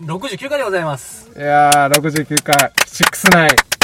[0.00, 1.30] 69回でございます。
[1.36, 3.74] いやー、69回、69。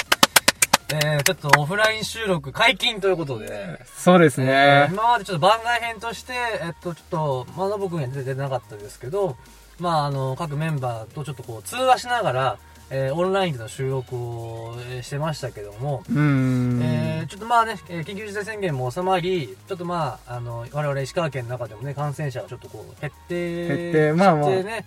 [0.92, 4.88] えー、ちょっとオフライン収録解禁ということで、そうですえーね。
[4.92, 9.36] 今までちょっと番外編として、えっと、ちょっと、まあ、ノブ君には出てなかったですけど、
[9.78, 12.58] まあ、あの、各メンバーとちょっとこう、通話しながら、
[12.90, 16.80] えー、オンラインでの収録を、えーしてましたけども、うーん。
[16.82, 24.84] えー、ちょっとまあね、えー緊急事態宣言も収まり、ちょっとまあ、あの、我々石川県の中でもね、感染者がちょっとこう、減って、減ってまあまあね、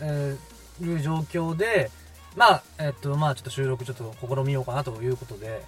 [0.00, 1.90] えー、いう状況で、
[2.36, 5.62] まあ、えっと、まあ、ちょっと収録ちょっと試みようかなということで、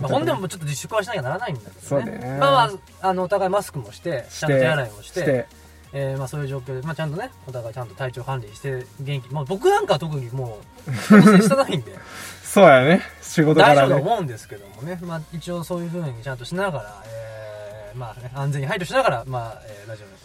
[0.00, 2.18] まあ、ほんでもちょっと自粛はしなきゃならないんだけどね。
[2.18, 5.46] ねまあまあ、あの、お互いマスクもして、ちゃんと手洗いもして、して。
[5.92, 11.94] えーまあそういう状況で、まあちゃんとね、お互いちゃんと体調管理して、元気、まあ僕なんかは特にもう、してないんで、
[12.44, 13.02] そうやね。
[13.22, 13.94] 仕事か大丈らね。
[13.94, 20.15] 夫と思うんですけどもね、まあ、一応そういうふうにちゃんとしながら、えーまあね、安全に配慮しながら、まあえーラジオ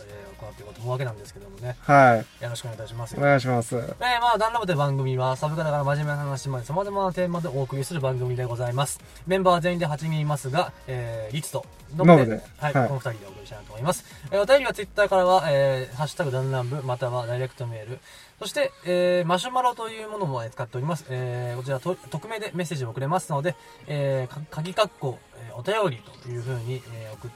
[0.52, 2.44] を、えー行っていこうと思うわけなんですけどもね、はい。
[2.44, 3.16] よろしくお願いいたします。
[3.18, 3.76] お願いします。
[3.76, 9.00] えー、まあ、ダンラブという番組は、サブカルから真面目な話まで様々なテーマでお送りする番組でございます。
[9.26, 14.06] メンバーは全員で8人いますが、えー、リツと、ノブで、はい、はいこの2人でお送りしたいなと思います。
[14.32, 18.00] えー、お便りはツイッターからは、えー、ハッシュタグダンランブ、またはダイレクトメール、
[18.40, 21.06] そして、えー、マシュマロというものもえー使っております。
[21.10, 23.56] えー、こちらと、匿名でメッセージを送れますので、
[23.88, 27.32] えー、か鍵括弧、えー、お便りというふうに、えー、送っ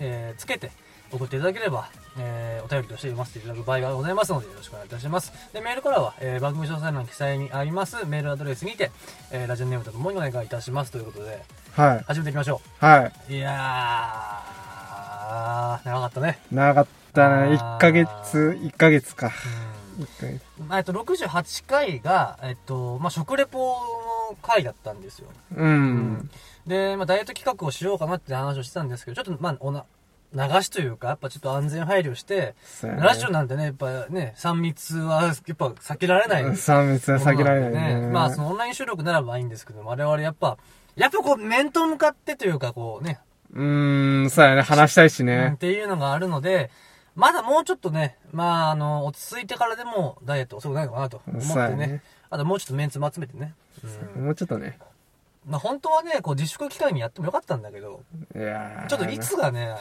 [0.00, 0.70] えーつけて
[1.10, 5.32] 送っていただければ、えーお便りとして読ませていただく場合がございますのでよろしくお願いいたします。
[5.54, 8.90] で、メールからは、えー番組詳細欄に記載にありますメールアドレスにて、
[9.30, 11.42] えーラジオネームとともにお願いいたしますということで、
[11.74, 12.04] はい。
[12.06, 13.12] 始めていきましょはい。
[13.30, 13.32] う。
[13.32, 16.38] いやー、長かったね。
[16.50, 17.56] 長かったね。
[17.60, 19.30] あー1ヶ月、1ヶ月か。
[19.98, 20.04] うん。
[20.04, 20.42] 1ヶ月。
[20.68, 25.28] まあえっと、68回が、えっと、まあ、食レポの回だったんですよ。
[25.56, 26.30] うん。
[26.66, 29.84] で、まあ、ダイエット企画をしようかなって話をしてたんですけど、ちょっと、まあ、おな、
[30.34, 36.44] 流しというか、やっぱちょっと安全配慮して、ねラジオなんてね、やっぱね、3密はやっぱ避けられない。
[36.44, 38.08] 3密は避けられないね。
[38.08, 40.58] まあ、そのオンライン収録ならばいいんですけど、我々やっぱ、
[40.96, 43.20] やっぱこう、面と向かってというか、こうね、
[43.54, 44.62] うーん、そうやね。
[44.62, 45.56] 話したいしうんっね。
[45.58, 46.70] ていうのがあるので、
[47.14, 51.86] まだもうちょっとね、まあ、あの、落ち着いてからでもダイエット遅くないのかなと思ってね。
[51.86, 53.54] ねあともうちょっとメンツも集めてね。
[54.16, 54.78] うんもうちょっとね。
[55.46, 58.02] まあ、本当はね、こう自粛期間にやってもよかったんだけど、
[58.36, 59.76] いやーちょっといつがね、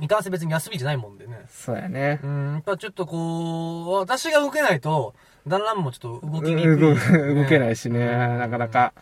[0.00, 1.46] いかんせん別に休みじゃないもんでね。
[1.48, 2.26] そうやねう。
[2.26, 5.14] ん、やっぱちょっとこう、私が動けないと、
[5.46, 6.94] だんだんもちょっと動きにくい、 動
[7.34, 8.00] 動けないしね。
[8.00, 8.92] うんなかなか。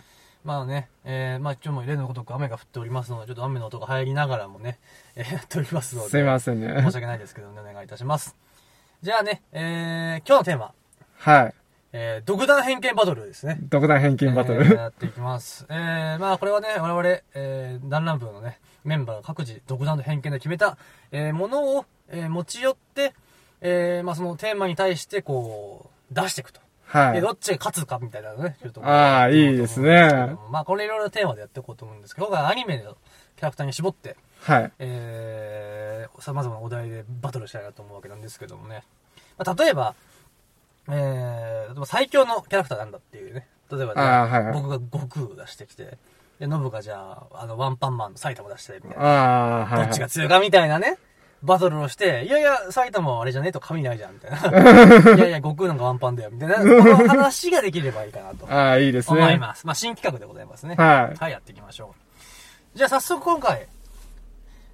[0.45, 4.79] まあね、えー、まあ今日も例のごとく雨が降っておりますので、ちょっと雨の音が入りながらもね、
[5.17, 6.11] えー、やっておりますので。
[6.11, 6.95] すいませんね申し。
[6.97, 8.37] 訳ないですけどね、お願いいたします。
[9.03, 10.73] じゃあね、えー、今日のテーマ、
[11.19, 11.55] はい。
[11.93, 13.59] えー、独断偏見バトルですね。
[13.63, 14.75] 独断偏見バトえール。
[14.75, 15.65] やっていきます。
[15.71, 17.03] えー、まあこれはね、我々、
[17.35, 20.77] えー、団乱部のね、メンバーが各自独断と偏見で決めた、
[21.11, 23.15] えー、ものを、えー、持ち寄って、
[23.61, 26.61] えー、まあそのテーマに対してこう、出していくと。
[26.93, 27.31] で、はいど。
[27.31, 28.85] っちが勝つかみたいなのね、ちょっと。
[28.85, 32.97] ああいいですねまあこれいろいろテーマでやっていこうと思うんですけど、今回アニメの
[33.37, 34.73] キャラクターに絞って、はい。
[34.79, 38.85] えー、様々なお題でバトルしたいなと思うわけなんですけどもね。
[39.39, 39.95] まあ、例えば、
[40.89, 43.49] えー、最強のキャラクターなんだっていうね。
[43.73, 45.97] 例えば、ねはいはい僕が悟空を出してきて、
[46.45, 49.03] で、ノブがじゃあ、あの、ワンパンマンの埼玉出して、みたいな。
[49.03, 49.87] ああ、はい。
[49.87, 50.99] どっちが強いかみたいなね。
[51.43, 54.37] バトルをして、 いやいや、埼玉はあれじゃねえと髪ないじゃん、みたいな。
[55.17, 56.57] いやいや、悟空なんかワンパンだよ、みたいな。
[56.57, 59.23] この話ができればいいかなとああ、いいですね。
[59.23, 59.67] 思います。
[59.67, 60.75] まあ、新企画でございますね。
[60.75, 61.95] はいはい、やっていきましょ
[62.75, 62.77] う。
[62.77, 63.67] じゃあ早速今回、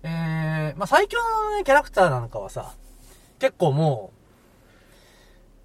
[0.03, 1.19] えー、まあ、最強
[1.51, 2.73] のね、キャラクターなんかはさ、
[3.39, 4.20] 結構もう、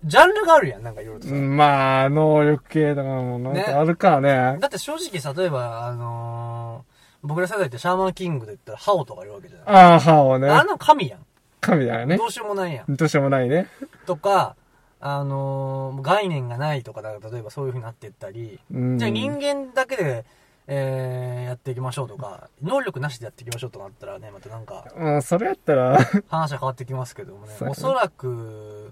[0.06, 4.60] ジャンルがあるやん、なんかいろいろとまあ、能力系とかもなんかあるからね。
[4.60, 9.66] だって正直さ、例えば、あのー、僕ら世代ってシャーマンキングで言ったらハオとかいるわけじゃない。
[9.68, 10.48] ああ、歯をね。
[10.48, 11.26] あん神やん。
[11.60, 12.26] 神だよねど。
[12.28, 12.96] うしようもないやん。
[12.96, 13.68] どうしようもないね。
[14.06, 14.56] とか、
[15.00, 19.00] あのー、概念がないとか、だから例えばそういう風になっていったり、うん。
[19.00, 20.26] じゃあ人間だけで、
[20.68, 25.98] えー、やっていきましょうとか、能力なしでやっていきましょうとかなったらね、またなんか、うん、それやったら、
[26.28, 28.92] 話は変わってきますけどもねおそらく、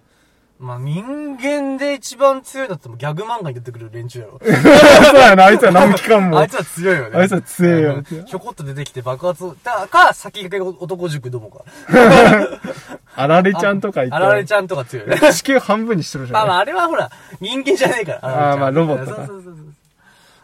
[0.64, 4.40] まあ人間で一番強いのってもうギャグ漫画に出てくる連中やろ。
[4.42, 6.40] そうやな、あいつは何期間も。
[6.40, 7.20] あいつは強いよね。
[7.20, 11.66] あいつは強いようんひょこっと出てきて爆発を、だか、先駆け男塾どもか。
[13.16, 14.16] あられちゃんとか言って。
[14.16, 15.20] あられちゃんとか強いね。
[15.34, 16.34] 地球半分にしてるじゃん。
[16.34, 17.12] まあまあ、あれはほら、
[17.42, 18.20] 人間じゃねえから。
[18.52, 19.56] あーまあロボットかそうそうそうそう。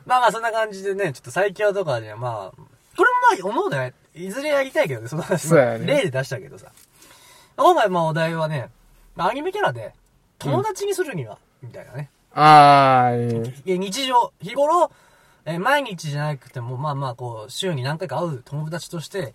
[0.05, 2.61] まあまあそんな感じでね、ちょっと最強とかで、まあ、
[2.97, 3.09] これ
[3.45, 3.93] もまあ思うね。
[4.15, 5.47] いずれやりたいけどね、その話。
[5.47, 6.67] そうやね例で出したけどさ。
[7.55, 8.69] 今回まあお題はね、
[9.15, 9.93] まあアニメキャラで
[10.39, 12.09] 友達にするには、みたいなね。
[12.33, 14.91] あー、いいえ日常、日頃、
[15.45, 19.33] えー毎日じゃなくても、まあまあこう、週に何回か会う友達として、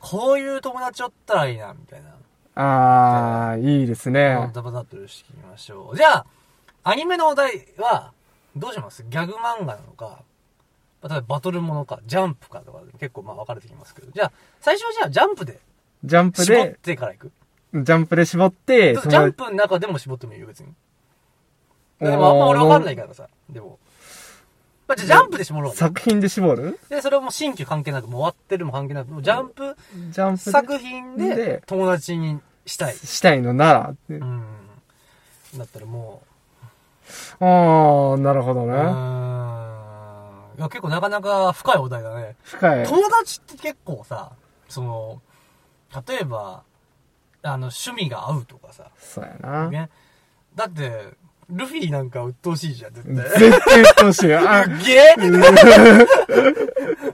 [0.00, 2.10] こういう友達おったらいいな、みたいな。
[2.54, 4.50] あー、いいですね。
[4.52, 5.96] ダバダッとしていきましょう。
[5.96, 6.26] じゃあ、
[6.84, 8.12] アニメのお題は、
[8.56, 10.18] どうしますギャグ漫画なのか、
[11.02, 14.10] 例えばバトルものか、ジャンプかとかで結構まあ分かれてきますけど。
[14.12, 15.58] じゃあ、最初はじゃあジャンプで
[16.04, 17.30] ジャンプ絞っで、てからいく。
[17.74, 20.68] ジャンプで絞って、ジャンプの中でも絞ってもいいよ、別に。
[22.00, 23.28] でもあんま俺分かんないからさ。
[23.48, 23.78] でも。
[24.88, 25.74] まあ、じゃあジャンプで絞ろう。
[25.74, 26.78] 作品で絞る？
[26.88, 29.76] で、それはもう新旧関係なく、もう終わってるも関係なく、もうジャンプ
[30.10, 30.50] ジャンプで？
[30.50, 32.94] 作品でで友達にしたい。
[32.94, 34.14] したいのならって。
[34.14, 34.44] うん。
[35.56, 36.22] だったらも
[37.40, 38.74] あー、なるほどう、うね。
[40.58, 42.36] いや、結構なかなか深いお題だね。
[42.42, 42.86] 深い。
[42.86, 44.32] 友達って結構さ、
[44.68, 45.20] その、
[46.08, 46.62] 例えば、
[47.42, 49.68] あの、趣味が合うとかさ、そうやな。
[49.68, 49.90] ね。
[50.54, 50.90] だって、
[51.50, 53.40] ルフィなんか鬱陶しいじゃん、絶対。
[53.40, 54.34] 絶対鬱陶しい。
[54.34, 56.06] あ、ゲー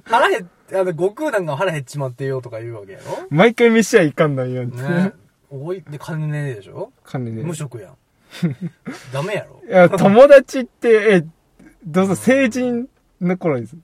[0.05, 4.71] 腹減っ、あの、悟空なんか腹減っちまってよとか言うわけやろ毎回飯はいかんないやん。
[4.71, 5.13] ね。
[5.51, 6.93] おい、で、金ねえでしょ？
[7.05, 7.43] 金ね。
[7.43, 7.97] 無職やん。
[9.13, 10.89] ダメやろいや、友達って、
[11.23, 11.25] え、
[11.87, 12.87] どうぞ成人
[13.21, 13.77] の頃です。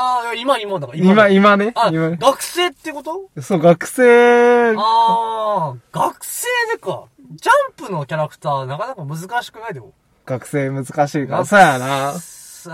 [0.00, 1.72] ああ、今、今だから、今、今ね。
[1.74, 2.18] あ、今ね。
[2.20, 3.28] 学生ってこと？
[3.42, 7.06] そう、学生、ああ、学生でか。
[7.32, 7.52] ジャ
[7.84, 9.92] ンプのキャラクター、なかなか難しくないでも。
[10.24, 11.44] 学生難しいから。
[11.44, 12.14] そうやな。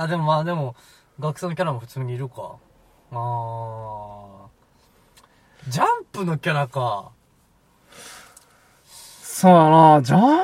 [0.03, 0.77] あ、でもまあでも、
[1.19, 2.57] 学生のキャラも普通にいるか。
[3.13, 3.17] あ
[4.45, 4.49] あ。
[5.69, 7.11] ジャンプのキャラか。
[9.23, 10.03] そうやな。
[10.03, 10.43] ジャン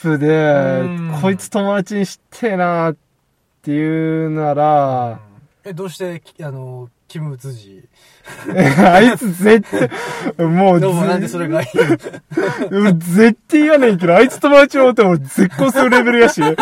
[0.00, 2.96] プでうん、こいつ友達にしてえなっ
[3.62, 5.20] ていうなら、
[5.66, 7.88] え、どうして、きあの、キムツジ？
[8.78, 9.68] あいつ絶
[10.36, 11.68] 対、もうでもなんでそれがいい
[12.70, 16.40] うん絶対言わないけど、あいつ友達をって俺絶好するレベルやし。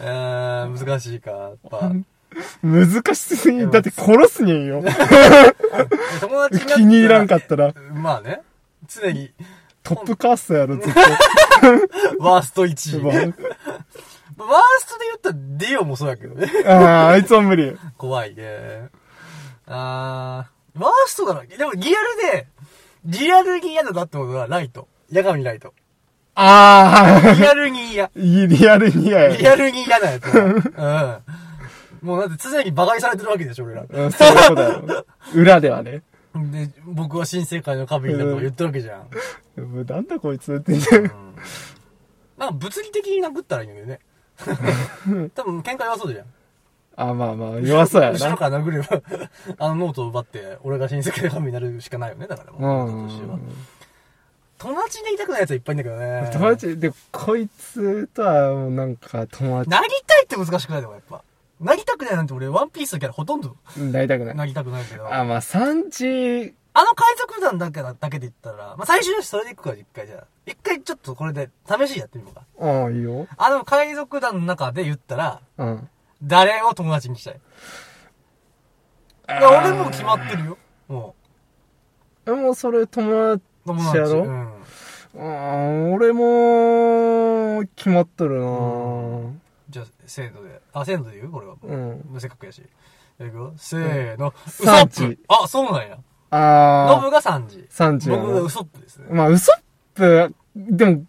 [0.00, 1.30] えー、難しいか。
[1.30, 1.90] やっぱ。
[2.62, 4.82] 難しすぎ、だって殺すにんよ。
[6.20, 7.72] 友達気に入らんかったら。
[7.94, 8.42] まあね。
[8.88, 9.30] 常に、
[9.82, 11.04] トップカーストやろ、絶対。
[12.18, 13.34] ワースト1位。
[14.36, 16.48] まワーストで言ったらディオもそうやけどね。
[16.66, 17.76] ああー、あいつは無理。
[17.96, 18.88] 怖いね。
[19.66, 21.46] あー、ワーストだろ。
[21.46, 22.46] でもリアルで、
[23.04, 24.88] リアルに嫌だなってことはライト。
[25.12, 25.72] 八神ライト。
[26.34, 28.10] ああ、リアルに嫌。
[28.16, 30.44] リアルにやリアルに嫌なやつだ。
[30.44, 32.06] うん。
[32.08, 33.86] もうだって常に馬鹿にされてるわけでしょ、俺ら。
[33.88, 34.64] うんそういうことだ
[34.94, 35.06] よ。
[35.34, 36.02] 裏ではね。
[36.34, 39.08] で、僕は新世界の神だとか言ってるわけじゃん。
[39.86, 40.98] なんだこいつって言って。
[40.98, 44.00] なんか物理的に殴ったらいいんだよね。
[45.34, 46.26] 多分喧嘩弱そうじゃん。
[46.96, 48.36] あまあまあ、弱そうやろな。
[48.36, 49.02] から殴れば、
[49.58, 53.08] あのノートを奪って、俺が新世界の神になるしかないよね、だからうもう。
[53.08, 53.40] としてはん。
[54.58, 56.30] 友達でいたくないやつはいっぱいいんだけどね。
[56.32, 61.22] 友達、で、こいつとはもうなんか友達なりたいって難しくないでもやっぱ。
[61.60, 64.36] なりたくないなんて俺、ワンピースのキャラほとんどになりたくない。
[64.36, 65.06] なりたくないけど。
[65.06, 70.24] ああ、まあ、三時、の海賊団だけだだけで言ったら、まあ、最初だしそれでいくから一回じゃあ。
[70.46, 72.44] 一回ちょっとこれで試しにやってみようか。
[72.60, 73.26] ああ、いいよ。
[73.36, 75.88] あの海賊団の中で言ったら、うん。
[76.22, 77.34] 誰を友達にしたい？
[77.34, 77.38] い
[79.28, 80.58] や、俺もう決まってるよ。
[80.88, 81.14] も
[82.26, 83.40] え、もうそれ友う。
[83.66, 84.24] 友達やろ？
[84.24, 84.54] うん。
[85.16, 85.24] う
[85.90, 89.32] ん、俺も、決まっとるな
[89.70, 90.60] じゃあ、せーので。
[90.72, 91.32] あ、せーので言う？
[91.32, 91.54] これは。
[91.62, 92.04] うん。
[92.18, 92.60] せっかくやし。
[92.60, 92.64] い
[93.18, 93.54] くよ。
[93.56, 94.34] せーの。
[94.46, 95.18] ウソップ。
[95.28, 95.98] あ、そうなんや。
[96.30, 96.96] ああ。
[96.96, 97.64] ノブが3時。
[97.70, 99.06] 三時やな僕がウソップですね。
[99.10, 99.62] まあ、ウソッ
[99.94, 101.04] プ、でも、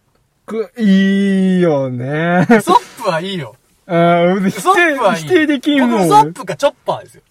[0.46, 2.46] くいいよね。
[2.50, 3.56] ウソップはいいよ。
[3.88, 5.24] あーウ否ソップはいい。
[5.24, 6.08] 定、否定できんもん。
[6.08, 7.22] ソップかチョッパーですよ。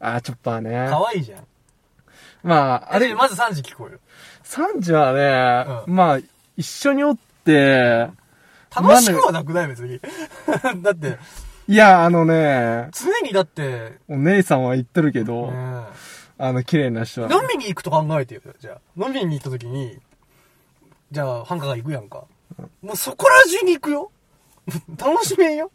[0.00, 0.86] あー、チョッパーね。
[0.90, 1.44] 可愛いじゃん。
[2.42, 3.98] まあ、あれ、まず3時聞こうよ。
[4.42, 6.18] 三時はね、うまあ、
[6.56, 8.08] 一緒におって、
[8.74, 9.68] 楽しくはなくない？
[9.68, 10.00] 別に。
[10.82, 11.18] だって、
[11.66, 15.84] いや、あのね、常にだって、お姉さんは言ってるけど、ね
[16.36, 17.32] あの、綺麗な人は。
[17.32, 18.42] 飲みに行くと考えてよ。
[18.60, 19.98] じゃあ、飲みに行った時に、
[21.14, 22.24] じゃあ、繁華街行くやんか。
[22.82, 24.10] もうそこら中に行くよ。
[24.98, 25.70] 楽しめんよ。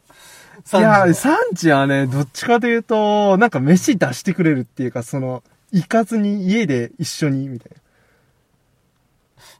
[0.73, 5.41] いや、産地はね、どっちかというと、なんか飯出してくれるっていうか、その、
[5.71, 7.81] 行かずに家で一緒に、みたいな。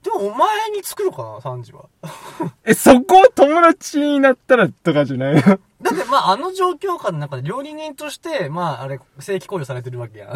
[0.03, 1.85] でもお前に作るかな、3時は。
[2.65, 5.41] え、そこ友達になったらとかじゃないの？
[5.81, 10.29] だってまあ、あの状況下の中で料理人として、まあ、あれ、正規雇用されてるわけやん。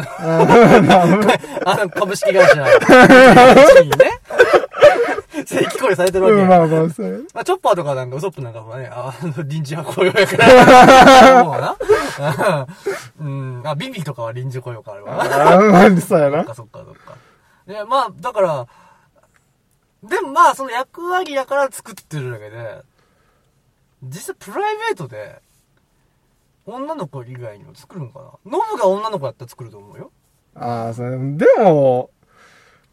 [1.66, 2.54] あの、株式会社、
[3.82, 4.20] にね。
[5.46, 6.46] 正規雇用されてるわけうん、や。
[6.46, 7.10] まあまあ、それ。
[7.34, 11.42] まあ、チョッパーとかなんか、ウソップなんかもね、ああの、臨時雇用やから。
[11.42, 11.76] 思うわ
[12.18, 12.66] な。
[13.20, 13.62] うん。
[13.66, 15.56] あ、ビビとかは臨時雇用かあるわな。
[15.56, 16.54] あまあ、そうやなそっか。
[16.54, 17.16] そっかそっか。
[17.66, 18.66] で、まあ、だから、
[20.08, 22.82] でもまあ、その役割やから作ってるだけで、
[24.02, 25.40] 実際プライベートで、
[26.66, 28.52] 女の子以外にも作るんかな？
[28.52, 30.12] ノブが女の子やったら作ると思うよ。
[30.54, 32.10] ああ、それ、でも、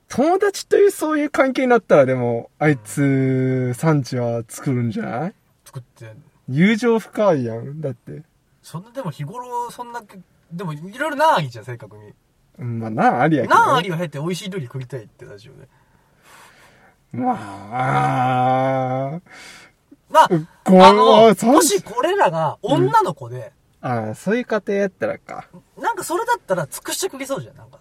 [0.08, 5.34] 友達というそういう関係になったら、でも、あいつ、産地は作るんじゃない？
[5.64, 6.14] 作って。
[6.50, 7.80] 友情深いやん。
[7.80, 8.24] だって。
[8.62, 10.02] そんな、でも日頃、そんな、
[10.52, 12.14] でも、いろいろなありじゃん、正確に。
[12.60, 13.62] うんまあ、なあ、ありやけど、ね。
[13.62, 15.68] なあありを経て美味しい料理食いたいってラジオで。
[17.14, 17.38] ま
[17.72, 19.22] あ、
[20.10, 20.30] まあ、
[20.94, 23.52] の、もしこれらが女の子で、
[23.82, 25.48] ああ、そういう家庭やったらか。
[25.78, 27.80] なんかそれだったら尽くしてくれそうじゃん、なんか。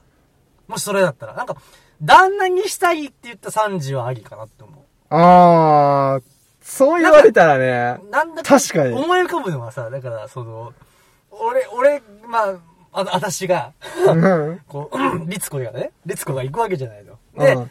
[0.66, 1.34] もしそれだったら。
[1.34, 1.56] なんか、
[2.02, 5.14] 旦那にしたいって言った3時はありかなって思う。
[5.14, 6.20] ああ、
[6.62, 8.00] そう言われたらね。
[8.10, 10.72] なんだ確かに思い浮かぶのはさ、だから、その、
[11.30, 12.54] 俺、俺、まあ、
[12.92, 13.72] あの、私が、
[14.06, 14.60] うん。
[14.66, 17.18] こう、律子がね、律子が行くわけじゃないの。
[17.36, 17.70] で、うん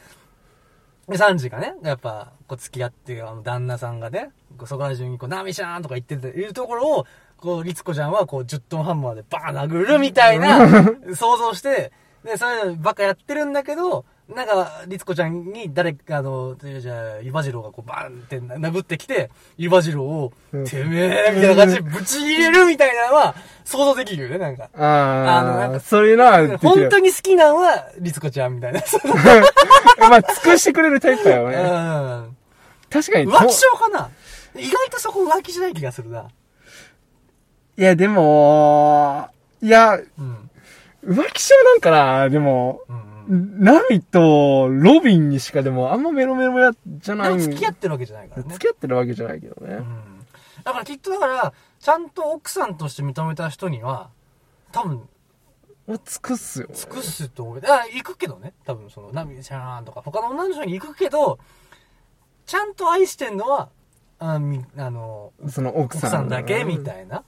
[1.09, 10.83] で、サンジがね、やっぱ、こう、付き合って、あの、旦那さんがね、こうそこら中に、こう、ナミちゃんとか言ってて、いるところを、こう、律子ちゃんは、こう、10トンハンマーでバーン殴るみたいな、
[11.15, 11.91] 想像して、
[12.23, 14.05] で、そういうのばっかやってるんだけど、
[14.35, 23.33] なんか、律子ちゃんに誰か、あの、じゃあ、ユバジローがこう、バーンって殴ってきて、ユバジロうんてめえ、みたいな感じでぶち入れるみたいなのは、
[23.65, 24.69] 想像できるよね、なんか。
[24.75, 26.57] あのなんああ、かそういうのは。
[26.59, 28.81] 本当に好きなのは、律子ちゃんみたいな。
[30.09, 31.57] まあ、尽くしてくれるタイプだようね。
[31.57, 32.37] ん。
[32.91, 33.25] 確かに。
[33.31, 34.09] 浮気症かな？
[34.55, 36.27] 意外とそこ浮気じゃない気がするな。
[37.77, 39.29] いや、でも、
[39.61, 40.49] いや、うん。
[41.05, 43.63] 浮気症なんかな、でも、うんうん。
[43.63, 47.39] ナミとロビンにしかでもあんまメロメロや、じゃでもない。
[47.39, 48.53] 付き合ってるわけじゃないからね。
[48.53, 49.75] 付き合ってるわけじゃないけどね。
[49.75, 50.25] うん。
[50.63, 54.09] だからきっとだから、ちゃんと奥さんとして認めた人には、
[54.71, 55.07] 多分、
[55.87, 56.73] 尽くすよ、ね。
[56.75, 57.61] 尽くすと思う。
[57.61, 58.53] だから行くけどね。
[58.65, 61.39] 多分その、ナミちゃんとか、他の女の人に行くけど、
[62.45, 63.69] ちゃんと愛してんのは、
[64.19, 66.29] あみあの、その奥さん。
[66.29, 66.79] だけみい。
[66.83, 67.23] たいな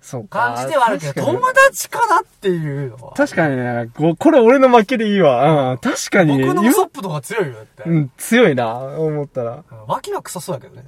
[0.00, 0.54] そうか。
[0.54, 3.12] 感じではあるけど、友達かなっていうのは。
[3.14, 5.72] 確かにね、ここれ俺の負けでいいわ。
[5.72, 6.40] うん、確かに。
[6.40, 7.82] 僕のウソップとか強いよ、だって。
[7.84, 9.64] うん、強いな、思ったら。
[9.70, 10.84] うん脇は臭そうだけどね。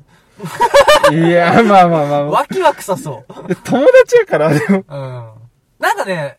[1.13, 2.25] いや、まあまあまあ。
[2.27, 3.49] 脇は臭そう。
[3.49, 4.79] で友達やから、でも。
[4.79, 4.85] うん。
[5.79, 6.39] なんかね、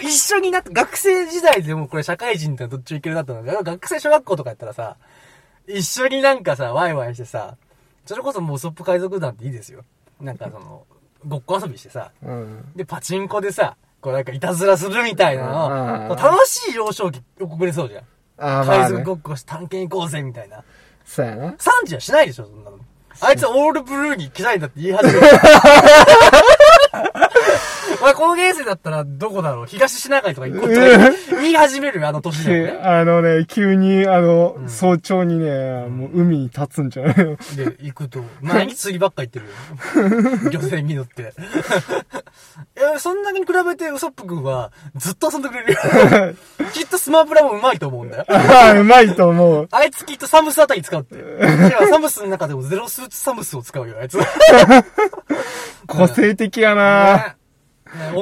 [0.00, 4.96] 一緒になって、学生時代でもこれ社会人ってどっちもいけるなったのが、学生小学校とかやったらさ、
[5.66, 7.56] 一緒になんかさ、ワイワイしてさ、
[8.04, 9.82] それこそもうウソップ海賊団っていいですよ。
[10.20, 10.86] なんかその、
[11.26, 12.64] ごっこ遊びしてさ、うん。
[12.76, 18.04] で、パチンコでさ、こうなんかいたずらするみたいなうんの、楽しい幼少期送れそうじゃん。
[18.38, 18.88] あ海。
[18.88, 20.62] 賊ごっこして探検行こうぜみたいな。
[21.04, 21.50] そうやな。
[21.52, 22.78] 3時はしないでしょ、そんなの。
[23.20, 25.20] あいつオールブルーに着ないんだって言い始める。
[28.14, 29.66] この現世だったらどこだろう？
[29.66, 31.10] 東シナ海とか行こうとか
[31.42, 32.80] 言い始めるよ、あの年でもね。
[32.82, 37.16] あのね、急に、あの、うん早朝にね、もう海に立つんじゃない？
[37.16, 40.50] ので、行くと、毎日釣りばっか行ってるよ。
[40.50, 41.32] 漁船に乗って。
[42.76, 45.78] え、そんだけに比べてウソップ君はずっと遊んでくれるよ。
[46.72, 48.24] きっとスマブラもうまいと思うんだよ。
[48.28, 49.68] ああ、うまいと思う。
[49.70, 51.14] あいつきっとサムスあたり使うって。
[51.16, 54.18] いや、サムスの中でもゼロスーツサムスを使うよ、あいつ。
[55.86, 57.16] 個性的やな。
[57.16, 57.35] ね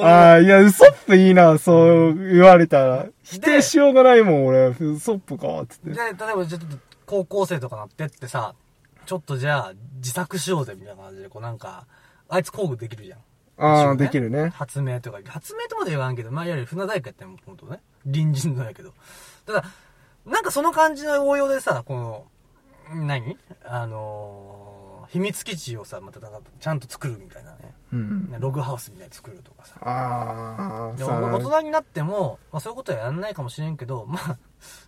[0.02, 3.06] ああ、いや、ウソップいいな、そう言われたら。
[3.22, 4.68] 否定しようがないもん、俺。
[4.68, 5.90] ウソップか、つって。
[5.90, 6.66] で、例えばちょっと
[7.06, 8.54] 高校生とかなってってさ、
[9.06, 11.86] ちょっとじゃあ自作しようぜみたいな感じで、こうなんか、
[12.28, 13.18] あいつ工具できるじゃん。
[13.56, 14.48] ああ、ねできるね。
[14.48, 17.80] 発明とか、発明とまで言わんけど、まあ、いわゆる船大工やってんもん、ほんとね。
[18.04, 18.92] 隣人なんやけど。
[19.46, 19.64] ただ、
[20.26, 22.26] なんかその感じの応用でさ、この、
[22.92, 23.38] 何？
[23.64, 27.63] あのー、秘密基地をさ、またちゃんと作るみたいなね。
[27.94, 28.34] うん。
[28.40, 29.76] ログハウスみたいに作るとかさ。
[29.80, 34.36] ああ、大人になっても、まあそういうことはやんないかもしれんけど、まあ、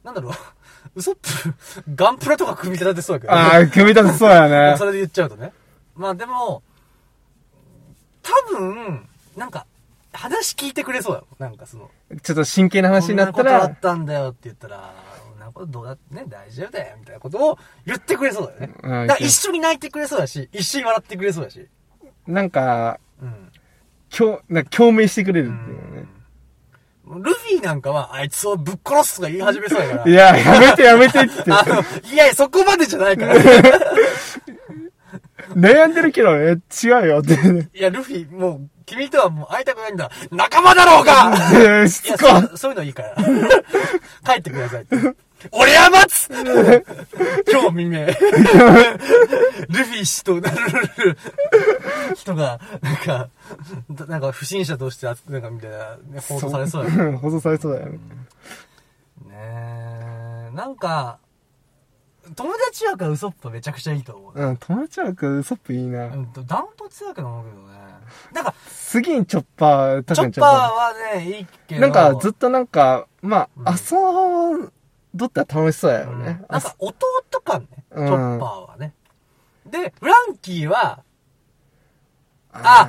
[0.03, 0.33] なんだろう、
[0.97, 4.85] ウソップ、 ガンプラとか組み立ててそうやけど、ああ、組み立てそうやね そ。
[4.85, 5.53] れで言っちゃうとね。
[5.95, 6.63] まあでも、
[8.23, 9.67] 多分、なんか、
[10.13, 11.27] 話聞いてくれそうだよ。
[11.39, 11.91] なんかその、
[12.23, 14.95] ちょっと真剣な話になったこんなことあらっ、たんだよって言ったら、
[15.39, 18.75] なことどうだってね、大丈夫だよ、みたいなことを言ってくれそうだよね。
[18.83, 21.69] うんだから一緒に泣いてくれそうだし、一緒に笑ってくれそうだし。
[22.27, 23.51] なんか、うん。
[24.11, 26.07] 共、なんか共鳴してくれるっていうね。
[27.07, 30.11] ルフィなんかは、あいつをぶっ殺すとか言い始めそうだから。
[30.11, 31.45] いや、やめてやめてって。
[31.53, 31.81] あの、
[32.13, 33.37] いやいや、そこまでじゃないから。
[35.55, 37.35] 悩んでるけどね、違うよって。
[37.79, 40.11] いや、ルフィ、もう、君とはもう会いたくないんだ。
[40.33, 43.15] 仲間だろうがいやそ、そういうのいいから。
[44.25, 44.97] 帰ってくださいって。
[45.53, 48.07] 俺は待つ今日未明。
[49.69, 51.19] ルフィ氏となる
[52.15, 53.29] 人が、なんか、
[54.07, 57.05] なんか不審者として、なんかみたいな、ね、報道されそうやね。
[57.13, 57.19] ん。
[57.19, 57.99] 放送されそうだよね。
[59.27, 61.19] ねえ、なんか、
[62.35, 64.41] 友達枠はウソップめちゃくちゃいいと思う。
[64.41, 66.17] うん、友達枠ウソップいいなう。
[66.17, 67.77] んと、ダントツやけど思うけどね。
[68.33, 71.81] なんか、次にチョッパー、確チョッかにチョッパパーはね、いいけー。
[71.81, 71.83] ど。
[71.83, 74.73] なんかずっとなんか、まうんあ、遊
[75.17, 76.41] どったら楽しそうやよね。
[76.49, 76.97] なんか弟
[77.45, 78.93] 感ね、チうんョッパーはね。
[79.67, 81.03] で、フランキーは、
[82.53, 82.89] あ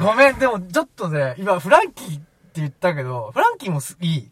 [0.00, 4.28] ごめん、でもちょっとね、今フランキーって言ったけど、フランキーもすいい。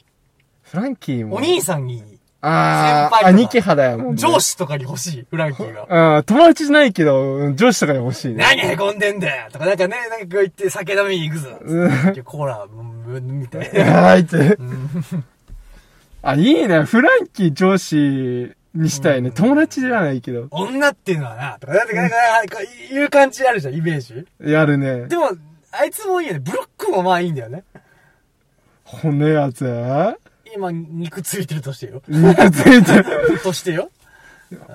[0.63, 1.37] フランキーも。
[1.37, 2.19] お兄さんにいい。
[2.41, 4.15] ああ、兄貴派だよ、もう。
[4.17, 6.19] 上司とかに欲しい、フランキーが。
[6.19, 8.37] うん、友達じゃないけど、上司とかに欲しいね。
[8.45, 11.59] 何へんでんだよとか、なんかね、なんかこう言って酒飲みに行くぞ。
[11.61, 11.91] うん
[12.25, 13.79] コーラ、 うんみたいいな。
[13.81, 14.55] やーいって。
[14.57, 15.25] うん
[16.29, 16.83] あ、いいね。
[16.83, 19.31] フランキー上司にしたいね。
[19.31, 20.47] 友達じゃないけど。
[20.51, 24.27] 女っていうのはな、とか、なんか、なんいう感じあるじゃん、イメージ。
[24.39, 25.17] やるねで。
[25.17, 25.31] も、
[25.73, 26.41] あいつもいいよね。
[26.41, 27.65] ブロックもまあいいんだよね。
[28.85, 29.65] 骨やつ
[30.55, 32.03] 今、肉ついてるとしてよ。
[32.09, 33.05] 肉ついてる。
[33.43, 33.91] としてよ。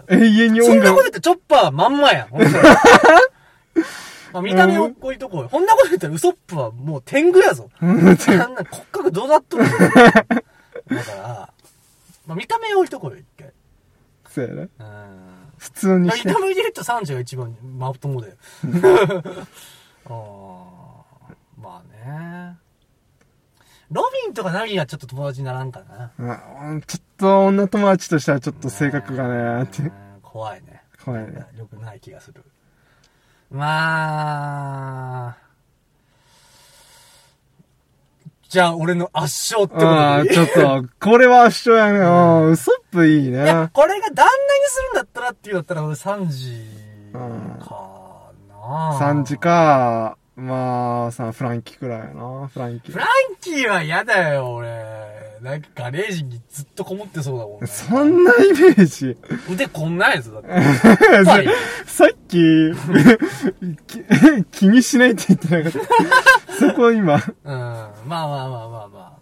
[0.09, 1.03] 永遠に音楽そんなこと。
[1.03, 2.29] 言ったらチョッパーはまんまやん。
[4.33, 5.47] まあ見た目を置いとこ。
[5.51, 7.69] こんなこと言ったらウソップはもう天狗やぞ。
[7.79, 8.55] あんな骨
[8.91, 9.69] 格どうなっとるの？
[10.95, 11.53] だから、
[12.25, 13.51] まあ見た目を置いとこうよ、一回。
[14.29, 14.69] そうやね。
[14.79, 15.49] うん。
[15.57, 16.39] 普通にして見た。
[16.39, 18.35] 目で言うとサンジが一番まともだよ。
[20.05, 20.11] あー
[21.61, 22.57] まあね。
[23.91, 26.11] ロビンとかナミはちょっと友達にならんかな。
[26.67, 29.27] うんちょっと女友達としてはちょっと性格が
[29.59, 29.91] ね、ってうん。
[30.23, 30.81] 怖いね。
[31.03, 31.45] 怖いね。
[31.55, 32.43] よくない気がする。
[33.51, 35.37] まあ、
[38.53, 41.97] じゃあ俺の圧勝ってことああ、ちょっと、これは主張やね。
[41.97, 43.69] うん、ウソップいいいやね、。
[43.73, 44.29] これが旦那に
[44.67, 46.51] するんだったらっていうんだったら俺3時
[47.13, 49.37] うんかな3時。
[49.39, 52.93] か、まあ、さ、フランキーくらいやな、フランキー。
[52.93, 53.07] フラン
[53.41, 55.32] キーは嫌だよ、俺。
[55.43, 57.67] なんかガレージにずっとこもってそうだもん、ね。
[57.67, 59.17] そんなイメージ。
[59.51, 60.47] 腕こんなんやつだって。
[60.49, 61.47] はい
[61.85, 62.71] さっき、
[63.85, 64.03] き
[64.59, 65.81] 気にしないって言ってなかっ
[66.47, 66.53] た。
[66.53, 67.21] そこ今、うん。
[67.43, 69.19] まあまあまあまあまあ。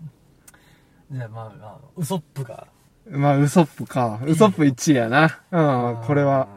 [1.11, 2.67] じゃあまあまあ、ウソップが。
[3.09, 4.19] まあ、ウソップか。
[4.23, 5.39] ウソップ1位やな。
[5.51, 6.47] うん、これは。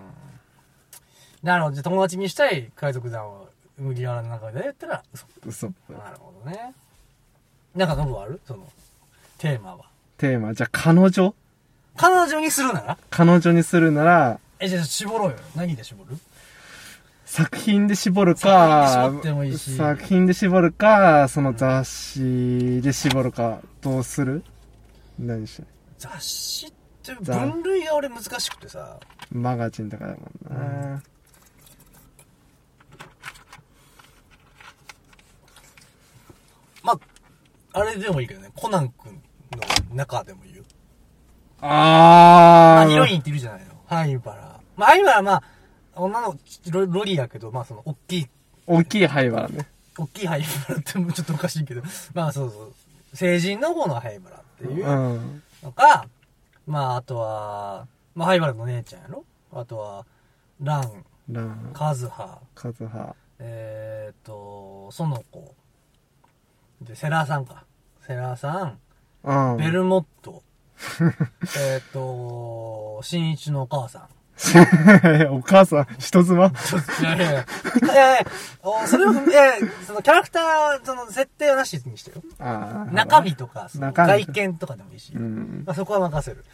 [1.42, 1.48] うん。
[1.48, 1.74] なるほど。
[1.74, 3.48] じゃあ友達にしたい海賊団を
[3.78, 5.98] 麦わらの中でやったら、ウソッウソッププ。。
[5.98, 6.74] なるほどね。
[7.74, 8.68] なんかノブあるその、
[9.44, 9.84] テーマは？
[10.16, 11.34] テーマ、じゃあ彼女？
[11.98, 12.98] 彼女にするなら？
[13.10, 15.36] 彼女にするなら、え、じゃあ絞ろうよ。
[15.54, 16.16] 何で絞る？
[17.26, 19.12] 作品で絞る作か
[19.58, 24.42] 作品で絞るか、その雑誌で絞るか、どうする？
[25.18, 25.64] 何して
[25.98, 28.98] 雑誌って分類が俺難しくてさ。
[29.30, 31.02] マガジンとかだもんな。
[36.82, 36.98] まあ、
[37.78, 38.50] あれでもいいけどね。
[38.56, 39.20] コナン君
[39.56, 39.62] の
[39.94, 40.62] 中でもいいよ。
[41.60, 42.86] あー。
[42.86, 43.74] あ、ヒロインっているじゃないの。
[43.86, 44.60] 灰原。
[44.76, 45.42] まあ、灰原はまあ、
[45.96, 46.36] 女の
[46.70, 48.26] ロロリやけど、まあその、大きい、
[48.66, 49.66] 大きい灰原ね。
[49.96, 51.82] 大きい灰原ってもうちょっとおかしいけど、
[52.14, 53.16] まあそうそう。
[53.16, 55.42] 成人の方の灰原っていううん。
[55.62, 56.06] のか、
[56.66, 60.04] まああとは、まあ灰原の姉ちゃんやろあとは、
[60.60, 63.14] ラン、ラン、カズハ、カズハ。
[63.38, 65.54] えーっと、園子。
[66.82, 67.64] で、セラーさんか。
[68.06, 68.78] セラーさん、
[69.24, 69.56] うん。
[69.56, 70.42] ベルモット。
[71.58, 74.08] えーっと、新一のお母さん。
[75.30, 76.46] お母さん、人妻？
[76.46, 77.46] いやいやいや。
[77.84, 78.26] いやいや
[78.62, 82.22] おそれを、いやいやそのキャラクター、その設定はなしにしてよ。
[82.40, 85.12] あー中身とか、その中身外見とかでもいいし。
[85.14, 85.62] うん。
[85.64, 86.44] まあ、そこは任せる。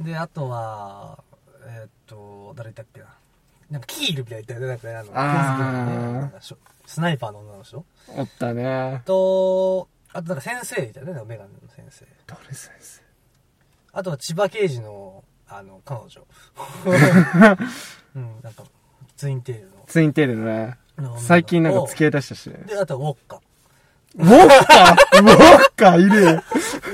[0.00, 1.22] で、あとは、
[1.66, 3.06] えーっと、誰だっけな。
[3.70, 5.10] なんかキールみたいなやつだよね。
[5.12, 7.84] あの、あークイズでねなんかしょスナイパーの女の人
[8.16, 9.02] おったね。
[9.04, 12.06] と、あとなんか先生いたよね、メガネの先生。
[12.26, 13.02] どれ先生？
[13.92, 16.26] あとは千葉刑事の、あの、彼女。
[18.14, 18.64] うん、なんか、
[19.16, 20.78] ツインテールのツインテールのね。
[21.18, 22.64] 最近なんか付き合い出したしね。
[22.66, 23.40] で、あとはウォッカ。
[24.18, 26.42] ウォッカウォッカいるよ。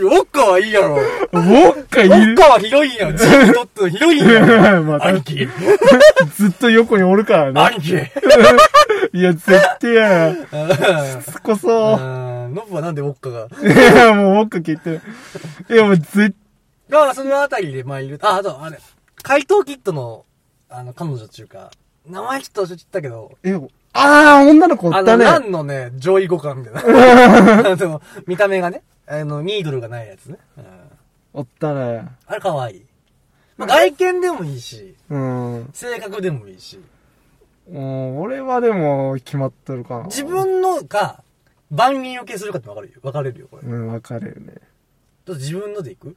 [0.01, 0.97] ウォッカはいいやろ。
[0.97, 3.17] ウウォッカいるォッカはヒロインやん。
[3.17, 4.87] ずっとっとヒロインやん。
[4.87, 5.49] まあ、兄貴。
[6.37, 7.61] ずっと横におるからね。
[7.61, 7.95] 兄貴。
[9.17, 11.23] いや、絶対やな。
[11.23, 11.97] そこそ。
[11.97, 12.01] う
[12.51, 12.55] ん。
[12.55, 13.49] ノブはなんでウォッカが？
[13.63, 15.01] いや、もうウォッカ聞いてる。
[15.71, 16.35] いや、もう絶
[16.91, 18.19] まあ、そのあたりで、まあ、いる。
[18.21, 18.79] あ、あと、あれ、
[19.23, 20.27] 怪盗キットの、
[20.69, 21.71] あの、彼女っていうか、
[22.07, 23.59] 名前ちょっと忘れちゃったけど、え、
[23.96, 25.24] あー、女の子おあの、ったね。
[25.24, 27.70] ランのね、上位互換みたいな。
[27.72, 30.38] あの、見た目がね、あの、ニードルがないやつね。
[30.59, 30.64] うん。
[31.35, 32.04] おったね。
[32.26, 32.87] あれ可愛い。
[33.57, 35.70] まあ、外見でもいいし、うん。
[35.72, 36.80] 性格でもいいし、
[37.70, 40.04] うん俺はでも、決まってるかな。
[40.04, 41.22] 自分のが、
[41.70, 42.94] 万人受けするかって分かるよ。
[43.02, 43.68] 分かれるよ、これ。
[43.68, 44.54] うん、わかるよね。
[45.24, 46.14] だって自分のでいく？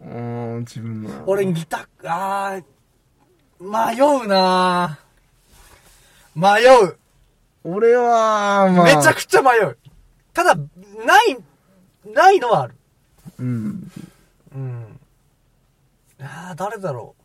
[0.00, 1.10] うん、自分の。
[1.26, 4.98] 俺ギター、あー、迷うな
[6.34, 6.96] 迷う。
[7.64, 8.84] 俺は、まあ。
[8.84, 9.78] めちゃくちゃ迷う。
[10.32, 10.62] ただ、な
[11.24, 11.38] い、
[12.12, 12.74] ないのはある。
[13.38, 13.90] うん。
[14.54, 15.00] うん。
[16.20, 17.22] あー、誰だろう。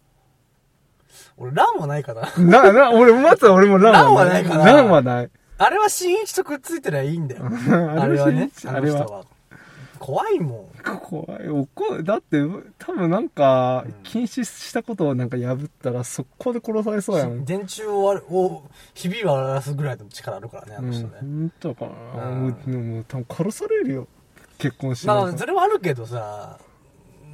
[1.38, 2.32] 俺、ランはないかな。
[2.38, 5.30] な、な、俺、まず俺もランランはないかなランはない。
[5.60, 7.46] あれは新一とくっついてりゃいいんだよ。
[7.46, 8.52] ああれはね。
[8.66, 9.26] あれはあの人は。
[9.98, 10.70] 怖いも
[11.02, 11.50] 怖い。
[11.50, 12.42] 怒るだって、
[12.80, 17.38] 多分なんかうん、禁止したことをなんか破ったら、速攻で殺されそうやもん。
[17.40, 17.46] ん。
[17.46, 21.14] 電柱を割るを、ひび割らすぐらいの力あるからね、あうん、の人ね。
[21.22, 21.92] 本当かな。
[21.92, 24.08] うんもう、もう多分殺されるよ。
[24.58, 26.58] 結婚しまあ、ないとそれはあるけどさ、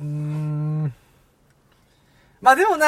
[0.02, 0.93] うーん。
[2.41, 2.86] まあでもな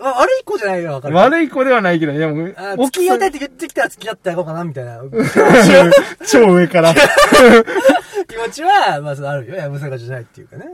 [0.00, 1.14] まあ悪い子じゃないよ、わかる。
[1.14, 5.02] 悪い子ではないけど、いやもうあ、付き合いたいって言ってきたら付き合ってやろうかな、みたいな
[6.26, 6.94] 超上から。
[8.28, 9.54] 気持ちは、まあ、あるよ。
[9.56, 10.66] やぶさかじゃないっていうかね。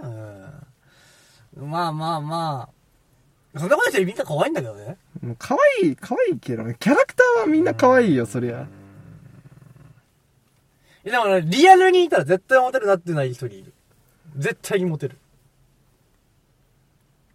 [1.57, 1.71] うん。
[1.71, 2.69] まあまあま
[3.55, 3.59] あ。
[3.59, 4.97] そんなこと言ってみんな可愛いんだけどね。
[5.23, 6.77] もう可愛い、可愛いけどね。
[6.79, 8.67] キャラクターはみんな可愛いよ、そりゃ。
[11.05, 13.73] いやでもね、リアルにいたら絶対モテるなっていうのは一人いる。
[14.37, 15.19] 絶対にモテる。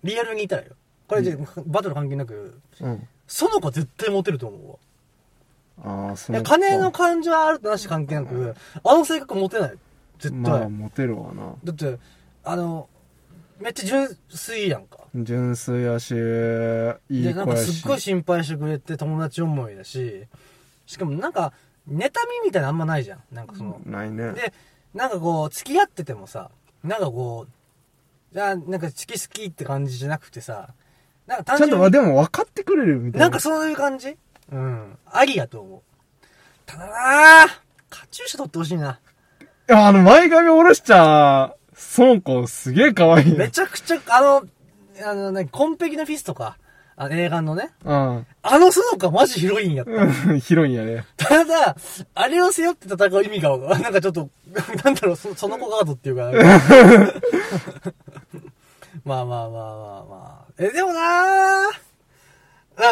[0.03, 0.71] リアルにいたらよ。
[1.07, 3.07] これじゃ、バトル関係なく、うん。
[3.27, 6.09] その子絶対モテると思うわ。
[6.09, 9.77] ああ、そいや、の金の感情はあるとなし関係なく、あの性格モテない。
[10.19, 10.51] 絶対。
[10.51, 11.55] まあ、モテるわな。
[11.63, 11.97] だって、
[12.43, 12.87] あの、
[13.59, 14.99] めっちゃ純粋やんか。
[15.15, 17.35] 純粋やし、いで、い子やし。
[17.35, 20.27] なんかすっごい心配してくれて友達思いだし、
[20.85, 21.53] しかもなんか、
[21.89, 22.07] 妬み
[22.45, 23.23] みたいなのあんまないじゃん。
[23.31, 24.33] なんかその、ないね。
[24.33, 24.53] で、
[24.93, 26.51] なんかこう、付き合っててもさ、
[26.83, 30.69] なんかこう、じゃあ、なんか好き好きって感じじゃなくてさ、
[31.25, 33.25] なんか単ちゃんと、でも分かってくれるみたいな。
[33.25, 34.17] なんかそういう感じ？
[34.51, 34.97] うん。
[35.05, 35.81] ありやと思う。
[36.65, 37.49] ただなぁ、
[37.89, 38.99] カチューシャ取ってほしいな。
[39.71, 43.37] あの、前髪下ろしちゃ、その子すげえ可愛いよ。
[43.37, 44.43] めちゃくちゃ、あの、
[45.05, 46.57] あのね、コンペキのフィスとか、
[46.95, 48.27] あの映画のね、うん。
[48.41, 49.91] あのその子マジヒロインやった。
[49.91, 50.39] うん。
[50.41, 51.05] 広いんやね。
[51.15, 51.77] ただ、
[52.13, 54.29] あれを背負って戦う意味が、 なんかちょっと、
[54.83, 56.31] なんだろう、そその子ガードっていうか、
[59.05, 59.49] まあまあまあまあ
[60.09, 60.51] まあ。
[60.57, 61.71] え、でもなあ、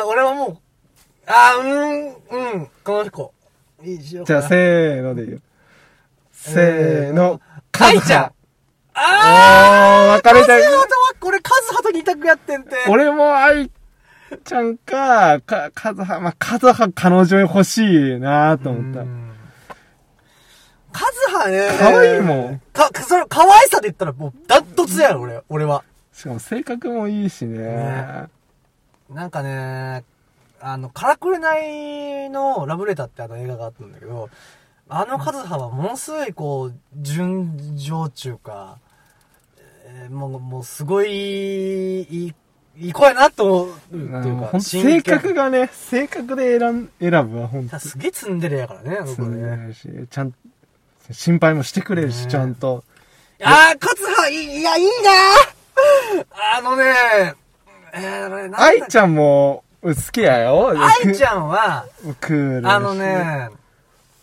[0.05, 0.57] 俺はもう、
[1.25, 3.33] あー、うん、うん、この子。
[3.83, 4.41] いいしようじゃあ。
[4.43, 5.41] せーので言う。
[6.47, 7.41] せーの。
[7.71, 8.33] かいちゃんあ
[8.95, 10.87] あー、分かれたカズハとは、
[11.19, 12.75] これカズハと二択やってんて。
[12.89, 13.69] 俺も愛
[14.43, 19.01] ちゃんか、か、カズハ、まあ、カズハ彼女欲しいなと思った。
[19.01, 19.27] うん
[20.97, 21.69] カズハね。
[21.77, 22.61] 可愛いもん。
[22.73, 25.83] か、かそれ、可愛さで言ったらもう、ダントツやろ、俺、俺は。
[26.11, 27.59] しかも性格もいいしね。
[27.59, 28.23] ね
[29.11, 30.03] なんかね、
[30.59, 34.29] あの、からくれないのラブレターってあの映画があったんだけど、
[34.89, 38.79] あのカズハはものすごいこう、純情中か、
[39.85, 42.33] えーもう、もうすごい、いい、
[42.77, 47.79] いい子やなと思うっていうか、性格がね、性格で選ん、選ぶわ、ほんと。
[47.79, 49.73] すげえツンデレやからね、あの子ね。
[49.73, 50.33] し、ちゃん、
[51.11, 52.85] 心配もしてくれるし、ねちゃんと。
[53.43, 54.91] あー、カズハ、いい、いや、いいな
[56.57, 57.33] あのね、
[57.93, 60.73] えー、愛ちゃんも、好きやよ。
[60.77, 62.13] 愛ちゃんは、ん。
[62.15, 62.93] クールあの。
[62.95, 63.49] ね、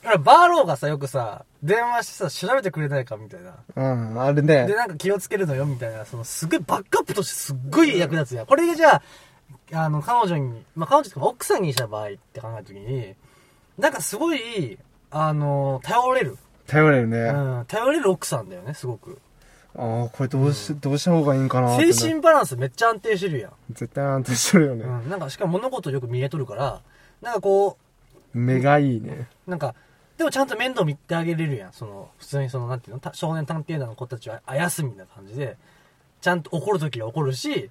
[0.06, 3.54] 俺バーローがさ、よくさ、電話してさ、調べてくれないかみたいな。
[3.76, 3.82] う
[4.14, 4.74] ん、あれで、ね。
[4.74, 8.46] なんか気をつけるのよ、みたいな、その、すごいバックアップとしてすっごい役立つやん。
[8.46, 9.02] これでじゃあ、
[9.72, 13.14] あの、彼女に、まあ、彼女とか奥さんにした場合って考えたときに、
[13.78, 14.78] なんかすごい、
[15.10, 16.38] あの、頼れる。
[16.66, 17.18] 頼れるね。
[17.18, 19.18] うあん、頼れる奥さんだよね、すごく。
[19.76, 23.52] あー、これどうし、どうした方がいいんかなってな精神バランスめっちゃ安定してるやん。
[23.70, 24.84] 絶対安定してるよね。
[24.84, 26.80] うん、なんかしかも物事よく見えとるから、
[27.22, 27.76] なんかこ
[28.32, 29.28] 目がいいね。
[29.46, 29.74] う、なんか、
[30.16, 31.72] でもちゃんと面倒見てあげれるやん。
[31.72, 35.56] その、普通にその、なんていうの、た少年探偵団の子たちはあやすみたいな感じで、
[36.20, 37.70] ちゃんと怒るときは怒るし、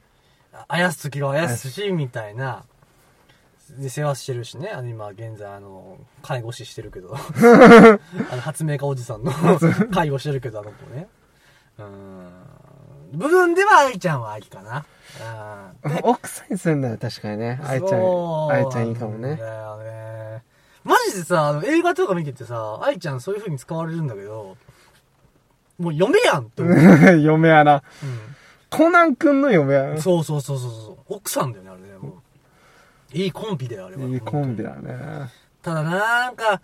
[0.53, 2.65] ああやすときはあやすし、みたいな、
[3.77, 4.69] で、世話してるしね。
[4.69, 9.31] あの、今、現在、あの、介護士してるけど、 あの、発明家おじさんの
[9.91, 11.07] 介護してるけど、あの子ね。
[11.79, 12.53] うーん。
[13.13, 14.85] 部分では愛ちゃんは愛かな。
[15.83, 15.91] うん。
[15.91, 17.59] で奥さんにするんだよ、確かにね。
[17.63, 19.35] 愛ちゃん、愛ちゃんいいかもね。
[19.35, 20.43] だよね。
[20.83, 24.57] マジでさ、あの映画とか見ててさ、愛ちゃんそういう風に使われるんだけど、
[25.79, 27.19] もう嫁やんって思う。
[27.21, 27.77] 嫁やな。
[27.77, 27.81] う
[28.69, 30.01] コナン君の嫁や。
[30.01, 31.13] そうそうそうそうそう。
[31.15, 31.97] 奥さんだよね、あれね。
[31.97, 34.03] もういいコンビだよ、あれは。
[34.03, 35.29] いいコンビだね。
[35.61, 36.61] ただな、なんか、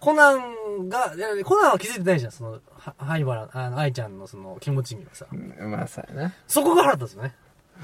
[0.00, 5.26] コナンが、コナンは気づいてないじゃん、その、は灰原、あの、愛ちゃんのその気持ちにはさ。
[5.32, 6.32] うんまあ、そうやな。
[6.46, 7.34] そこが腹立つね。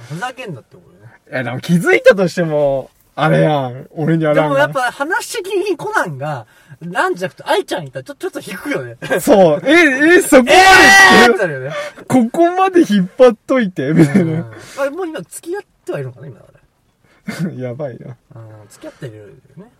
[0.08, 1.12] ふざけんなって思うよね。
[1.30, 3.88] いや、でも気づいたとしても、あれやん。
[3.90, 6.46] 俺にはでなんかもやっぱ話的にコナンが、
[6.81, 8.96] なんじゃなくて愛ちゃんいたらちょ、ちょっと引くよね。
[9.20, 9.62] そう。
[9.64, 11.70] え、え、そこまでえーってってなるよね。
[12.09, 14.51] ここまで引っ張っといて、みたいな。
[14.79, 17.53] あれもう今付き合ってはいるのかな今だから。
[17.61, 18.16] やばいな。
[18.35, 19.27] うん、付き合ってるよ
[19.64, 19.70] ね。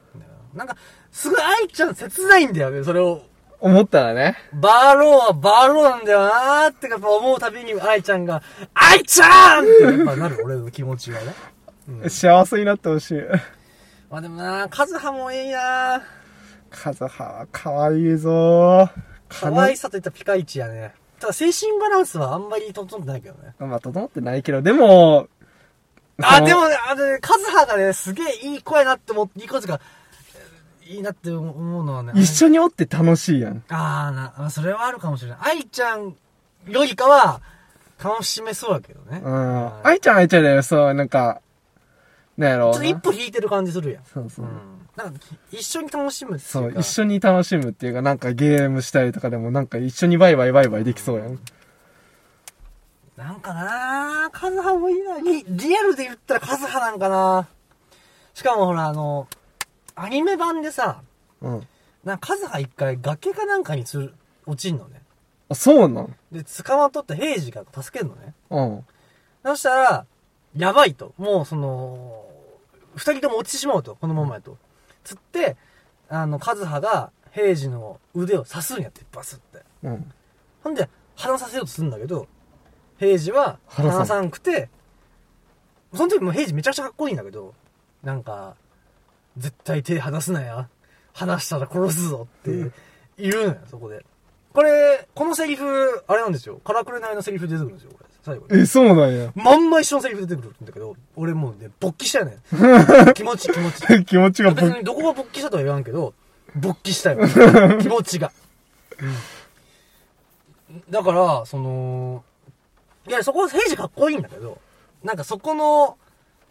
[0.55, 0.77] なんか、
[1.13, 3.23] すごい愛ちゃん切ないんだよね、それを。
[3.61, 4.37] 思ったらね。
[4.55, 8.43] バーローはバーローなんだよなーってやっぱ思うたびに愛ちゃんが、
[8.75, 11.35] 愛ちゃんってやっぱなる、俺の気持ちがね。
[12.03, 13.23] うん幸せになってほしい。
[14.11, 16.03] まあでもなカズハもいいな
[16.71, 18.89] カズハは可愛いぞ
[19.29, 20.95] 可愛さといったらピカイチやね。
[21.21, 23.55] ただ精神バランスはあんまり整ってないけどね。
[23.59, 25.29] まあ、整ってないけど、でも、
[26.23, 29.81] あ、でもね、あのね、カズハがね、すげえいい子やなって思って、いい子ですか、
[30.87, 32.13] いいなって思うのはね。
[32.17, 33.63] 一緒におって楽しいやん。
[33.69, 35.39] ああ、な、あそれはあるかもしれない。
[35.43, 36.17] 愛ちゃん
[36.67, 37.43] よりかは、
[38.03, 39.21] 楽しめそうだけどね。
[39.23, 39.87] うん。
[39.87, 41.43] 愛ちゃん愛ちゃんだよ、そう、なんか、
[42.41, 42.75] なんやろうな。
[42.75, 44.05] ちょっと一歩引いてる感じするやん。
[44.05, 44.49] そうそうう。
[44.49, 44.89] ん。
[44.97, 45.21] なんか、
[45.53, 46.39] 一緒に楽しむ。
[46.39, 51.39] そう、一緒に楽しむっていうか、なんかゲームしたりとかでも、なんか一緒にバイバイバイバイできそうやん。
[53.17, 55.19] なんかなぁ、カズハもいいな。
[55.19, 57.47] リリアルで言ったらカズハなんかな
[58.33, 59.29] しかもほら、あの、
[59.95, 61.03] アニメ版でさ、
[61.43, 61.67] うん。
[62.05, 64.15] なんかカズハ一回崖かなんかにつる、
[64.47, 65.03] 落ちんのね。
[65.51, 66.17] あ、そうなん？
[66.33, 68.33] で、捕まっとった平次が助けんのね。
[68.49, 68.85] うん。
[69.45, 70.07] そしたら、
[70.57, 71.13] やばいと。
[71.19, 72.25] もうその、
[72.95, 73.97] 二人とも落ちてしまうと。
[73.97, 74.57] このままやと。
[75.05, 75.57] つって、
[76.09, 79.63] あの、カズハが平次の腕を刺すんやって、バスって。
[79.83, 80.13] うん。
[80.63, 82.27] ほんで、離させようとするんだけど、
[82.99, 84.69] 平次は離さんくて、
[85.95, 87.55] その時もう平次めちゃくちゃかっこいいんだけど、
[88.03, 88.57] なんか、
[89.37, 90.69] 絶対手離すなや。
[91.13, 92.73] 離したら殺すぞって
[93.19, 94.05] 言うのよ、そこで。
[94.53, 96.61] これ、このセリフ、あれなんですよ。
[96.65, 98.10] カラクレナイのセリフ出てくるんですよ、これ。
[98.23, 98.61] 最後に。
[98.63, 99.33] え、そうなんや。
[99.35, 102.39] まんま一緒のセリフ出てくるんだけど、俺もうね、勃起したよね。
[103.15, 104.05] 気持ち、気持ち。
[104.05, 106.15] 気持ちが別ぼにどこが勃起したとは言わんけど、
[106.55, 107.27] 勃起したよ。
[107.81, 108.33] 気持ちが。
[109.01, 110.91] うん。
[110.91, 112.25] だから、その、
[113.09, 114.59] いや、そこ、平時かっこいいんだけど、
[115.03, 115.97] なんかそこの、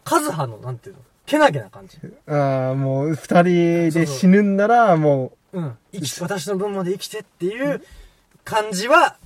[0.04, 1.98] カズハの、なんていうの、けなげな感じ。
[2.26, 5.76] ああ、もう、二人で死ぬんなら、もうん。
[5.92, 7.82] 生き、私の分まで生きてっていう
[8.44, 9.16] 感じは、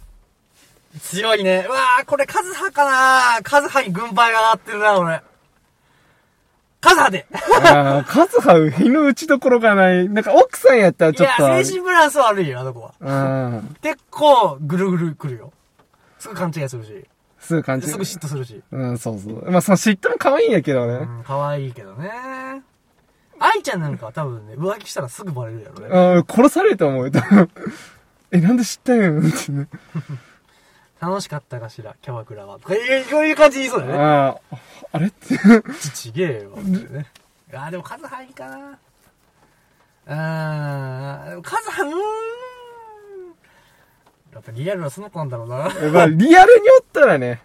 [1.00, 1.64] 強いね。
[1.68, 2.85] うわー、これカズハか
[3.37, 5.22] なカズハに軍配が上がってるな、俺。
[6.80, 7.35] カズハでう、
[7.66, 10.09] ああ、カズハ、日の打ちどころがない。
[10.09, 11.64] なんか奥さんやったらいや、ちょっと。
[11.64, 12.94] 精神バランス悪いよ、あの子は。
[13.00, 13.12] う
[13.57, 13.76] ん。
[13.80, 15.52] 結構、ぐるぐる来るよ。
[16.18, 17.04] すぐ勘違いするし、
[17.38, 18.62] すぐ感じすぐ嫉妬するし。
[18.70, 19.50] うん、そうそう。
[19.50, 20.94] まあ、その嫉妬も可愛いんやけどね。
[20.94, 22.11] うん、可愛いけどね。
[23.38, 25.88] 愛ちゃんなんかは多分ね、浮気したらすぐバレるやろね。
[25.88, 27.11] うん、殺されると思うよ。
[27.11, 27.50] 多分
[28.30, 29.68] え、なんで知ったんやんってね。
[31.00, 32.59] 楽しかったかしら、キャバクラは。
[32.59, 33.98] こういうこういう感じに言いそうだよね。
[33.98, 34.57] ああ、
[34.92, 35.37] あれって。
[35.80, 37.07] ちちげえよ、ね。
[37.52, 38.78] あー、でも数入りかな。
[40.07, 41.94] あー、でも数は、うーん。
[44.33, 45.57] やっぱリアルはその子なんだろうな。
[45.92, 47.40] まあ、リアルにおったらね。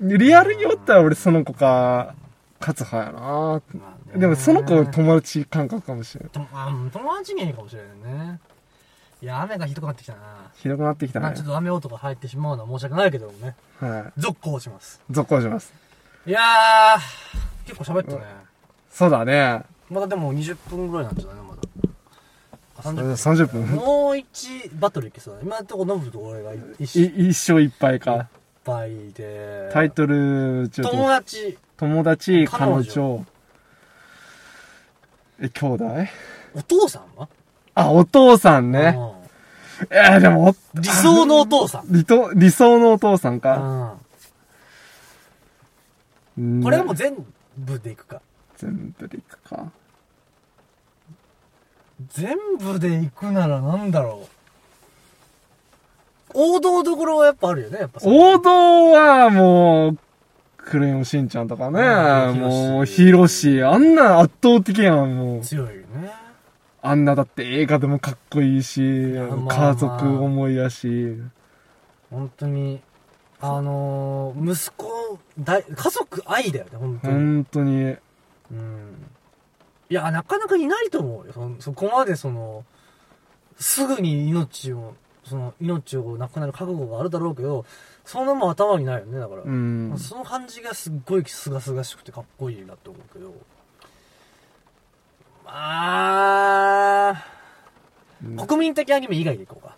[0.00, 2.14] リアルにおったら俺その子か、
[2.60, 6.30] 勝つ派やなまあねでもその子友達感覚かもしれない。
[6.32, 8.40] 友達にはいいかもしれないね。
[9.20, 10.18] いや、雨がひどくなってきたな。
[10.54, 11.46] ひどくなってきたねまあちょっ。
[11.46, 13.56] と雨男入ってしまうのは申し訳ないけどもね。
[13.80, 15.00] は続行します。
[15.10, 15.12] い。
[15.12, 15.72] 続行します。
[16.26, 18.24] いやー、結構喋ったね。
[18.90, 19.62] そうだね。
[19.90, 21.44] まだでも20分ぐらいなんじゃないの？
[21.44, 21.62] まだ。
[22.76, 23.12] あ30分。
[23.12, 23.66] 30分。
[23.76, 25.46] もう一バトルいけそうだね。
[25.46, 28.28] 今のところノブと俺が一いいっ一生いっぱいか。
[28.64, 29.70] ぱいで。
[29.72, 33.26] タイトル、ちょっ友と、達、友達、彼女彼女。
[35.40, 35.84] え、兄弟？
[36.54, 37.28] お父さんは？
[37.78, 38.98] あ、お父さんね。
[38.98, 41.84] うえー、でも、ん理想のお父さん。
[41.88, 43.56] 理と理想のお父さんか。
[43.56, 43.94] うんう
[46.60, 47.16] んこれはもう全
[47.56, 48.22] 部でいくか。
[48.56, 49.72] 全部でいくか。
[52.10, 54.28] 全部でいくならなんだろ
[56.32, 56.32] う。
[56.34, 59.98] 王道どころはやっぱあるよね、やっぱ王道はもう、
[60.58, 61.80] クレヨンしんちゃんとかね。
[61.80, 63.62] うんもう、ヒロシ。
[63.64, 65.40] あんな圧倒的やん、もう。
[65.40, 66.12] 強いよね。
[66.88, 71.18] あんなだって映画でもかっこいいし、家族思いやし。
[72.10, 72.80] 本当に、
[73.40, 77.14] あのー、息子、大、家族愛だよね、本当に。
[77.14, 77.96] 本当に。
[78.52, 79.06] うん。
[79.90, 81.32] いや、なかなかいないと思うよ。
[81.34, 82.64] そそこまでその、
[83.58, 87.66] すぐに命を、その、命をなくなる覚悟があるだろうけど、
[88.06, 89.42] そんなもん頭にないよね、だから。
[89.42, 89.94] うん。
[89.98, 93.34] その感じがすっごい清々しくてかっこいいなって思うけど。
[95.50, 97.24] まあ、
[98.46, 99.74] 国民的アニメ以外でいこうか。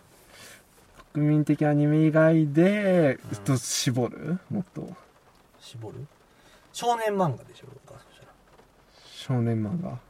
[1.12, 4.38] 国民的アニメ以外で、ちょっと絞る？
[4.50, 4.88] もっと。
[5.60, 6.06] 絞る？
[6.72, 7.70] 少年漫画でしょう
[9.04, 9.90] 少年漫画？
[9.90, 10.00] だか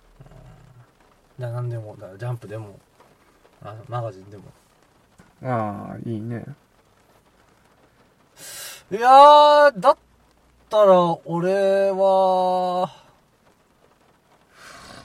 [1.38, 2.78] ら何でもだジャンプでも
[3.62, 4.44] あマガジンでも
[5.42, 6.44] ああ、いいね。
[8.90, 9.96] いやーだっ
[10.68, 12.90] たら俺は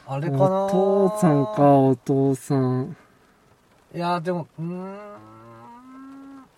[0.07, 0.69] あれかなお
[1.09, 2.95] 父さんか、お父さん。
[3.93, 4.97] いやでもうーん。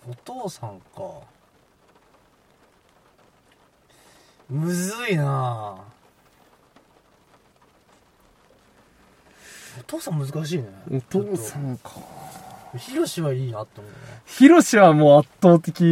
[0.10, 1.04] お父さんか。
[4.50, 5.78] むずいな
[9.80, 10.66] お父さん難しいね。
[10.92, 11.92] お父さんか。
[12.78, 13.98] ヒロシはいいなって思うね。
[14.26, 15.84] ヒロシはもう圧倒的、い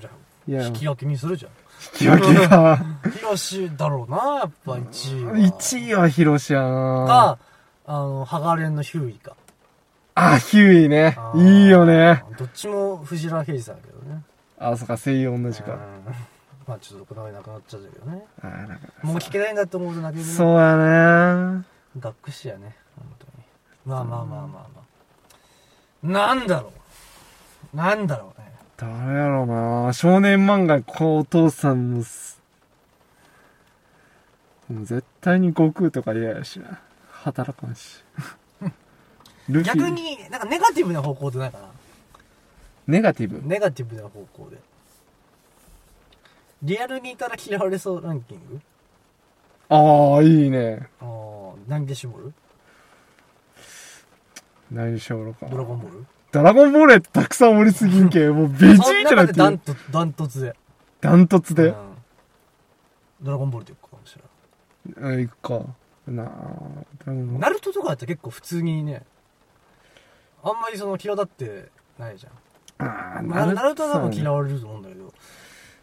[0.00, 1.52] じゃや、あ引き分けにするじゃん
[1.92, 2.78] 引き分けが。
[3.12, 5.32] ヒロシだろうなやっぱ1位は。
[5.34, 6.68] 1位はヒロシやな。
[7.06, 7.38] か
[7.86, 9.36] あのハガレンのヒューイか。
[10.14, 11.16] あ、ヒューイね。
[11.34, 12.24] いいよね。
[12.38, 14.22] どっちも藤原刑事さんだけどね。
[14.58, 15.72] あ、そっか、声優同じか。
[15.72, 15.78] うん。
[16.66, 18.24] まあちょっとこだわりなくなっちゃったけどね。
[18.40, 20.34] あーなんかもう聞けないんだって思うと泣けるね。
[20.34, 20.76] そうや
[21.58, 21.64] ね。
[21.98, 23.32] 学士やね本当に。
[23.84, 24.60] まあまあまあまあま
[26.30, 26.34] あ。
[26.36, 26.72] なんだろ
[27.72, 27.76] う。
[27.76, 32.04] なんだろうね誰やろうな少年漫画、こう、お父さんもう
[34.84, 36.80] 絶対に悟空とか嫌やしな。
[37.10, 38.02] 働かんし。
[39.48, 41.68] 逆になんかネガティブな方向でないかな？
[42.86, 43.46] ネガティブ？
[43.46, 44.56] ネガティブな方向で
[46.62, 48.60] リアルにいたら嫌われそうランキング？
[49.68, 50.88] ああ、いいね。
[51.00, 52.32] ああ何で絞る？
[54.70, 55.46] 何しようか。
[55.46, 56.06] ドラゴンボール？
[56.34, 58.28] ドラゴンボールってたくさんおりすぎんけ。
[58.28, 59.58] もうベジータなっていう。
[59.58, 60.56] トダントツで
[61.00, 61.74] ダントツでうん。
[63.22, 64.16] ドラゴンボールって言うかもし
[64.96, 65.64] れないうん、行くか。
[66.08, 69.04] なあ、ドラゴンボールナルトとかだったら結構普通にね、
[70.42, 71.68] あんまりその際立って
[72.00, 72.84] ないじゃん。
[72.84, 75.04] ああ、ナナルトは多分嫌われると思うんだけど。
[75.04, 75.06] い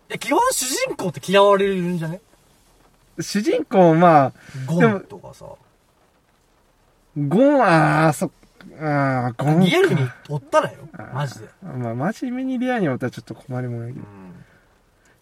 [0.09, 2.19] や、基本主人公って嫌われるんじゃね？
[3.21, 4.33] 主人公、まあ、
[4.67, 5.45] ゴンとかさ。
[7.15, 8.31] ゴン、ああ、そっ
[8.81, 9.59] ああ、ゴ。
[9.59, 10.77] リアルにおったらよ。
[11.13, 11.47] マジで。
[11.63, 13.99] まあ、真面目にリアにおったらちょっと困りもんやけど。
[13.99, 14.31] うん。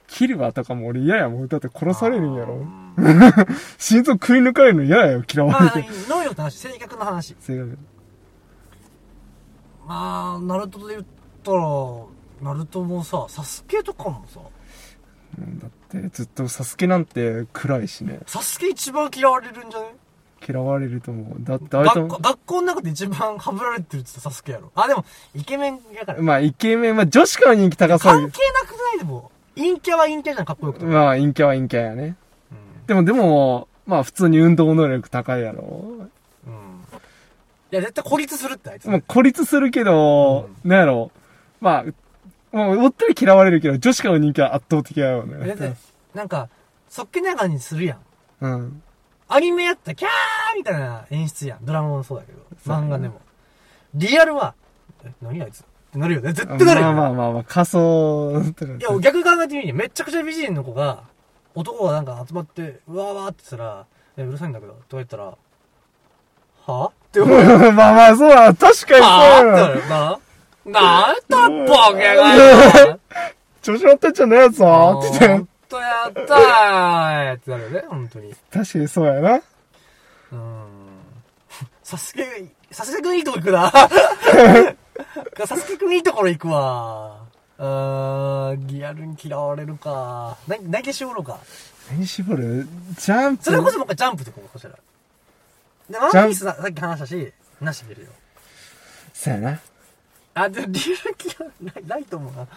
[0.08, 1.48] キルバーとかも俺嫌やもん。
[1.48, 2.56] だって殺されるんやろ。
[2.56, 2.96] うん
[3.78, 7.36] 心臓食い抜かれるの嫌やよ、嫌わまあれて。、能力の話、性格の話。
[7.40, 7.78] 性格
[9.88, 11.06] まあ、ナルトで言っ
[11.44, 11.60] たら、
[12.42, 14.40] ナルトもさ、サスケとかもさ、
[15.38, 18.20] うんだってずっとサスケなんて暗いしね。
[18.28, 19.96] サスケ一番嫌われるんじゃね？
[20.48, 21.44] 嫌われると思う。
[21.44, 24.72] だってあいつ学校、学校の中で一番ハブられてるってサスケやろ。
[24.76, 26.22] あ、でも、イケメンやから。
[26.22, 29.32] まあ、イケメン、まあ、女子から人気高そう関係なくないでも。
[29.56, 30.86] 陰キャは陰キャじゃん、かっこよくて。
[30.86, 30.92] うん。
[30.92, 32.16] まあ、陰キャは陰キャやね。
[32.88, 36.10] でも、でも、まあ、普通に運動能力高いやろ。
[36.48, 36.92] うん。
[37.72, 38.88] いや、絶対孤立するって、あいつ。
[38.88, 41.12] まあ、孤立するけど、なんやろ。
[41.60, 41.84] ま
[42.52, 45.76] あ、もう、おったり嫌われるけど、女子からの人気は圧倒的やよね。
[46.14, 46.50] なんか、
[46.88, 48.00] そっけながらにするやん。
[48.42, 48.82] うん。
[49.32, 51.66] アニメやったらキャーみたいな演出やん。
[51.66, 52.40] ドラマもそうだけど。
[52.66, 53.22] 漫画でも。
[53.94, 54.56] リアルは、
[55.06, 55.62] え、何あいつ？
[55.62, 56.34] ってなるよね。
[56.34, 56.94] 絶対なるよ、ね。
[56.94, 58.74] まあまあまあまあ、仮想とか。
[58.74, 61.04] いや、逆考えてみて、めっちゃくちゃ美人の子が、
[61.56, 63.86] 男がなんか集まって、うわーわーって言ったら、
[64.18, 65.36] え、うるさいんだけど、とか言ったら、は？
[66.68, 67.38] ぁって思う。
[67.38, 68.54] は まあまあ、そうだ。
[68.54, 69.46] 確かにそうぁやな。
[69.46, 70.20] ってなるな。
[70.66, 73.00] なんだ、ボケがよ。
[73.62, 75.59] 調子乗ってんじゃねえぞって言って。
[75.70, 78.34] とやったーってなるよね、本当に。
[78.52, 79.42] 確かにそうやな。
[80.32, 80.66] うん。
[81.84, 83.72] サスケ、サスケくんいいとこ行くな。
[85.46, 87.20] サスケくんいいところ行くわ。
[87.60, 90.38] あー、リアルに嫌われるか。
[90.48, 91.40] な、何消しおろうか。
[91.92, 93.44] 何絞るジャンプ？
[93.46, 94.72] それこそもう一回ジャンプでこう、こちら。
[95.90, 98.08] で、ワンピースささっき話したし、なしでるよ。
[99.14, 99.60] そうやな。
[100.36, 102.48] あ、でもリアル嫌ライライトもな。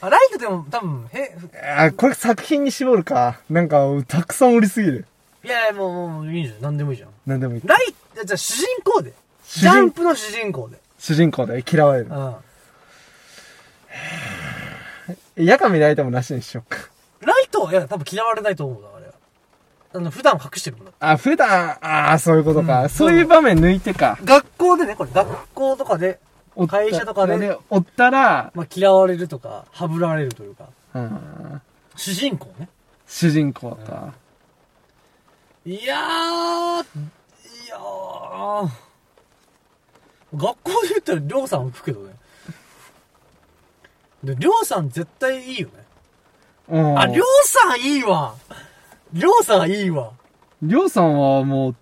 [0.00, 1.36] あ、ライトでも多分、へ、
[1.76, 3.40] あ、これ作品に絞るか。
[3.50, 5.06] なんか、たくさんおりすぎる。
[5.44, 6.60] いやいや、もう、もういいじゃん。
[6.60, 7.10] 何でもいいじゃん。
[7.26, 7.62] なんでもいい。
[7.64, 9.12] ライト、じゃあ主人公で。
[9.46, 10.78] ジャンプの主人公で。
[10.98, 12.12] 主人公で嫌われるう。
[12.12, 12.34] ん。
[15.36, 16.78] ヤカミライトもなしにしようか。
[17.20, 19.12] ライトはいや、多分嫌われないと思うな、あれは。
[19.94, 22.82] あの、普段隠してるもんだってあ、普段、ああ、そういうことか。
[22.82, 24.18] うんそういう場面抜いてか。
[24.22, 26.18] 学校でね、これ、学校とかで、
[26.66, 31.62] 会社とかで、おったら、まあ、嫌われるとか、はぶられるというか、うん、
[31.96, 32.68] 主人公ね。
[33.06, 34.12] 主人公か。
[35.64, 38.70] いやー、いやー、
[40.34, 42.14] 学校で言ったら、りょうさん浮くけどね。
[44.24, 45.74] で、りょうさん絶対いいよね。
[46.68, 46.98] うん。
[46.98, 48.34] あ、りょうさんいいわ。
[49.12, 50.12] りょうさんいいわ。
[50.62, 51.74] りょうさんはもう、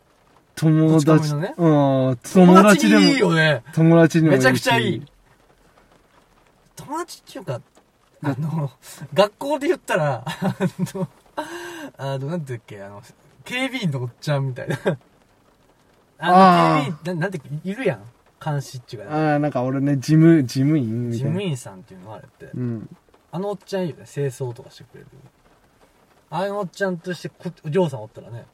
[0.56, 1.68] 友達、ねう
[2.12, 3.62] ん、友友達でも、いいよね。
[3.74, 5.02] 友達にもめちゃくちゃいしい。
[6.76, 7.60] 友達っていうか、
[8.22, 8.70] あの、
[9.12, 10.56] 学校で言ったら、あ
[10.94, 11.08] の、
[11.98, 13.02] あの、なんていうっけ、あの、
[13.44, 14.76] 警備員のおっちゃんみたいな。
[16.18, 18.04] あの、警備員、ななんていうか、いるやん。
[18.42, 21.36] 監視っていうか、ああ、なんか俺ね、事務、事務員み事たいな。
[21.36, 22.50] 務員さんっていうのはあれって。
[22.54, 22.96] うん。
[23.32, 24.04] あのおっちゃんいいよね。
[24.06, 25.06] 清掃とかしてくれる。
[26.30, 28.46] あのおっちゃんとしてこ、りょうさんおったらね、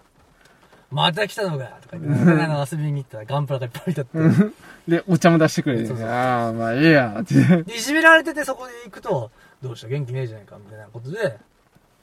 [0.92, 4.52] また来たのかとか言って、あの遊びに行ったらガンプラがいっぱい置いてあって。
[4.88, 7.34] で、お茶も出してくれるそうそうああ、まあ、ええや、って。
[7.62, 9.30] でいじめられててそこで行くと、
[9.62, 9.88] どうした？
[9.88, 11.36] 元気ねえじゃないかみたいなことで。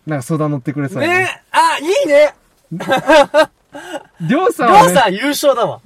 [0.08, 2.34] なんか相談乗ってくれそうやねえあ、いいね
[4.22, 5.82] りょうさんりょうさん優勝だわ。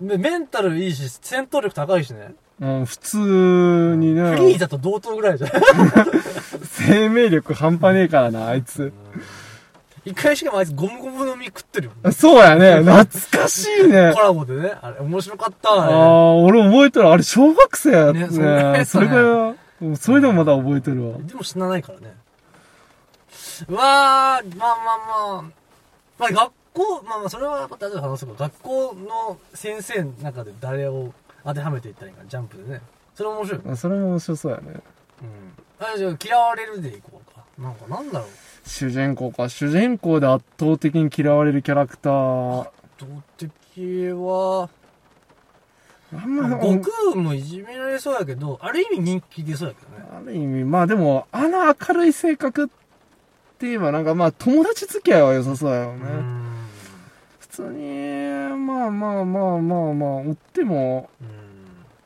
[0.00, 2.34] で メンタルいいし、戦闘力高いしね。
[2.60, 5.50] うん、普通にフリーね、だと同等ぐらいじゃん。
[6.64, 8.92] 生命力半端ねえからな、あいつ。
[10.04, 12.12] 一回しかもあいつゴムゴムの実食ってるよ。
[12.12, 13.04] そうやね、懐
[13.42, 14.20] かしいねコ。
[14.20, 14.72] ラボでね。
[14.80, 15.84] あれ、面白かったあ。
[15.86, 17.08] あ、俺覚えてる。
[17.08, 18.84] あれ、小学生やったねそね。
[18.84, 21.18] それが、うんそれでもまだ覚えてるわ。
[21.18, 22.14] でも死なないからね。
[23.68, 25.42] うわー、まあまあまあ。
[26.18, 31.12] まあ学校、まあまあそれはまた後で話すけど、学校の先生の中で誰を
[31.44, 32.80] 当てはめていったらいいかな、ジャンプでね。
[33.14, 34.64] それ面白いそれも面白そうやね。
[34.70, 35.86] うん。
[35.86, 37.42] あ、じゃあ嫌われるでいこうか。
[37.58, 38.28] なんかなんだろう。
[38.68, 39.48] 主人公か。
[39.48, 42.68] 主人公で圧倒的に嫌われるキャラクター。
[42.98, 43.48] 動的
[44.10, 44.68] は、
[46.12, 50.04] あんま、悟空もいじめられそうやけど、ある意味人気出そうやけどね。
[50.14, 56.04] ある意味、まあでも、あの明るい性格って言えばなんかまあ友達付き合いは良さそうやよね。
[56.04, 56.52] うん。
[57.40, 61.37] 普通に、まあまあまあまあまあ、追っても、うん。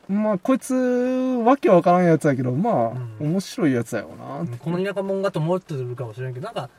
[0.09, 2.87] まあこいつ、わけわからんやつやけど、まあ、
[3.21, 4.45] うん面白いやつやよな。
[4.57, 6.69] この田舎者がと思ってるかもしれんけど、なんか、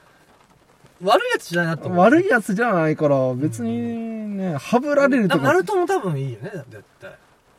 [1.02, 1.98] 悪いやつじゃないなと思う。
[2.00, 5.44] 悪いやつじゃないから、別にね、はぶられるとか。
[5.44, 7.10] ナルトも多分いいよね、絶対。
[7.10, 7.16] あ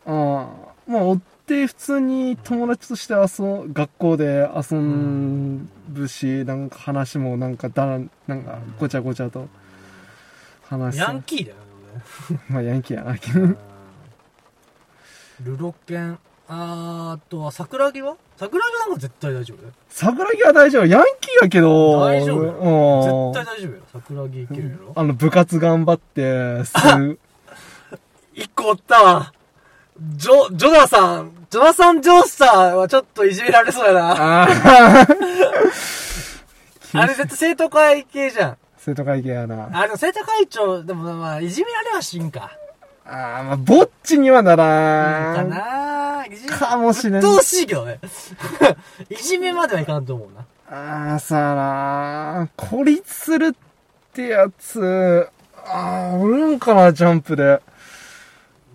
[0.08, 0.48] あ
[0.88, 4.78] まあ、追って普通に友達として遊ん、学校で遊
[5.90, 9.48] ぶし、なんか話もなんかだら、なんかごちゃごちゃと
[10.70, 11.02] 話す。
[11.02, 13.16] ヤンキーだよね、 まあ、ヤンキーやな。
[15.44, 16.18] ルロケン、
[16.48, 18.16] あとは桜木は？
[18.38, 19.58] 桜木なんか絶対大丈夫？
[19.62, 19.74] だよ。
[19.90, 20.86] 桜木は大丈夫。
[20.86, 23.82] ヤンキーやけど、大丈夫ようん絶対大丈夫よ。
[23.92, 24.94] 桜木いけるやろ？
[24.96, 27.20] あの、部活頑張って、すぐ、
[28.34, 29.34] 一個おったわ。
[30.18, 34.12] ジョ、ジョナサン、ジョナサン・ジョースターはちょっといじめられそうやな。
[34.12, 34.48] ああ、
[37.00, 38.58] あれ絶対生徒会系じゃん。
[38.78, 39.70] 生徒会系やな。
[39.72, 42.52] あ、でも生徒会長、でもまあ、いじめられはしんか。
[43.08, 45.50] ああ、まあ、ぼっちにはなからん。
[45.50, 46.34] なぁ。
[46.34, 48.00] いじめかもしれん鬱陶しいけどね。
[49.10, 50.46] いじめまではいかんと思うな。
[50.68, 53.54] ああ、さあな孤立するっ
[54.14, 55.30] てやつ、
[55.64, 57.62] ああ、おるんかな、ジャンプで。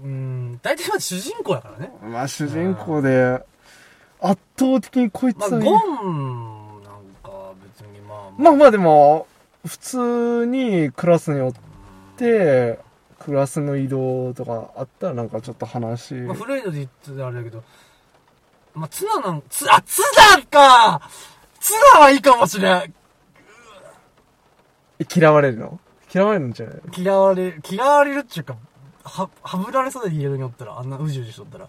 [0.03, 1.93] うん、大体まあ主人公やからね。
[2.03, 3.45] まあ、主人公で、
[4.21, 9.27] 圧倒的にこいつまあ、はゴンなんか別にまあ、まあまあでも、
[9.67, 11.53] 普通にクラスにおっ
[12.17, 12.79] て、
[13.21, 16.15] クラスの移動とかあったらなんかちょっと話。
[16.15, 17.63] まあ、古いので言ってあれだけど、
[18.75, 20.01] まあ、ツナなん、ツ、あ、ツ
[20.37, 21.09] ナか
[21.61, 22.95] ツナはいいかもしれん。
[24.99, 25.79] え嫌われるの？
[26.13, 26.81] 嫌われるんじゃない？
[26.97, 28.57] 嫌われ、嫌われるっていうか、
[29.05, 31.65] は、はぶられそうで言えるようになったら、あんなうじうじしとったら。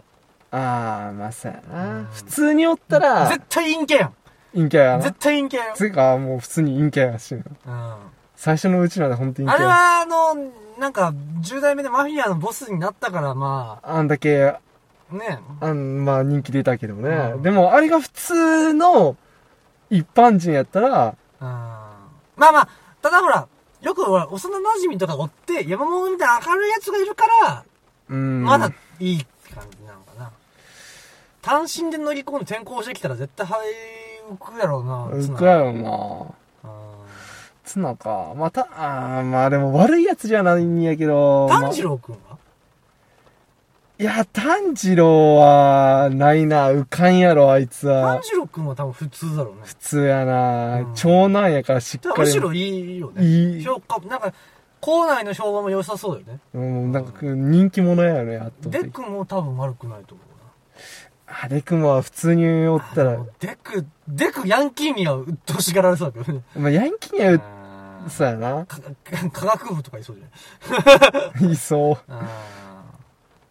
[0.54, 2.02] ああ、まあそうやうな。
[2.02, 4.14] ん普通におったら、絶対陰キャやん。
[4.54, 5.18] 陰キャやな絶。
[5.20, 5.76] 対陰キャやん。
[5.76, 7.42] つうか、もう普通に陰キャやしな。
[7.66, 7.96] うん。
[8.36, 9.76] 最初のうちなんで本当にあれ陰キャや。
[9.76, 10.52] は、あの、
[10.82, 14.60] なんか、10代目でマフィアのボスになったから、まあんだけ、あ、
[15.12, 15.40] ね。
[15.60, 17.34] あんまあ人気出たけどね。
[17.36, 19.16] うんでも、あれが普通の
[19.92, 21.48] 一般人やったら、うん。
[21.48, 22.70] まあまあ、
[23.00, 23.48] ただほら、
[23.84, 27.64] よくほら、幼馴染とかがおって、山本みたいな明るいやつがいるから、
[28.10, 28.44] うん。
[28.44, 29.24] まだいい
[29.54, 30.32] 感じなのかな。
[31.44, 33.60] 単身で乗り込んで転校してきたら絶対肺
[34.32, 35.06] 浮くやろうな。
[35.10, 35.90] 浮くやろな。
[35.92, 36.41] うん
[37.64, 38.34] ツナか。
[38.36, 41.48] また、あーまあでも悪いやつじゃないんやけど。
[41.50, 42.38] 炭治郎くんは、ま
[44.00, 46.70] いや、炭治郎は、ないな。
[46.70, 48.22] 浮かんやろ、あいつは炭。
[48.22, 49.62] 治郎くんは多分普通だろうね。
[49.64, 52.20] 普通やな、うん長男やからしっかり。
[52.22, 53.24] むしろいいよね。
[53.24, 54.34] いい評価、なんか、
[54.80, 56.40] 校内の評判も良さそうだよね。
[56.56, 58.82] うん、なんか人気者やね、圧倒的。
[58.84, 60.32] デクも多分悪くないと思う
[61.44, 62.86] あ、デクも普通におっな。
[62.96, 66.44] たらデク、デクヤンキーには鬱陶しがられそうだけどね。
[66.56, 67.42] まあ、ヤンキーにはう、
[68.04, 68.66] あーそうやな。
[68.66, 68.78] か
[69.32, 71.98] 科学部とかいそうじゃない いそう。
[72.12, 72.22] あ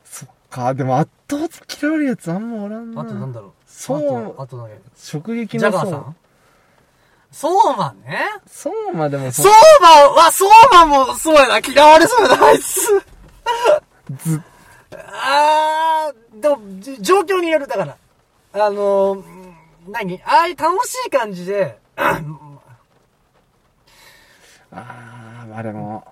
[0.04, 3.02] そっか、でも圧倒的嫌われるやつあんまおらんーな。
[3.02, 3.50] あとなんだろう。
[3.66, 5.90] そうあと、あと何直撃ジャのそう。
[5.90, 6.16] ガーさん？
[7.32, 8.20] そうまんね？
[8.46, 11.58] そうまでもそうまんは、そうまんもそうやな。
[11.60, 12.88] 嫌われそうやな、あいつ。
[14.24, 14.42] ず、
[15.06, 17.96] あー、でも、じ状況による、だから。
[18.52, 19.24] あのー、うん
[19.88, 20.20] 何？
[20.24, 22.22] ああいう楽しい感じで、あー、
[25.48, 26.06] まあでも、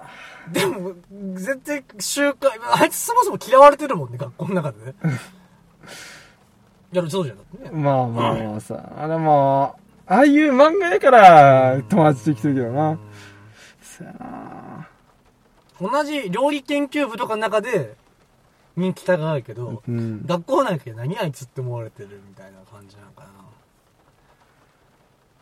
[0.53, 0.93] でも、
[1.35, 4.95] 絶対、集会、あいつそもそも嫌われてるもんね、学校の中でね。
[6.93, 7.71] やるそうじゃん、だってね。
[7.71, 12.99] まあまあまあさ、あれも、ああいう漫画やから友達できてるけどな。
[13.83, 14.89] そやな
[15.81, 17.95] 同じ料理研究部とかの中で、
[18.79, 20.25] 人気高いけど、うん。
[20.25, 23.29] 学校なんかで何あいつって思われてるみたいな感じなのかな。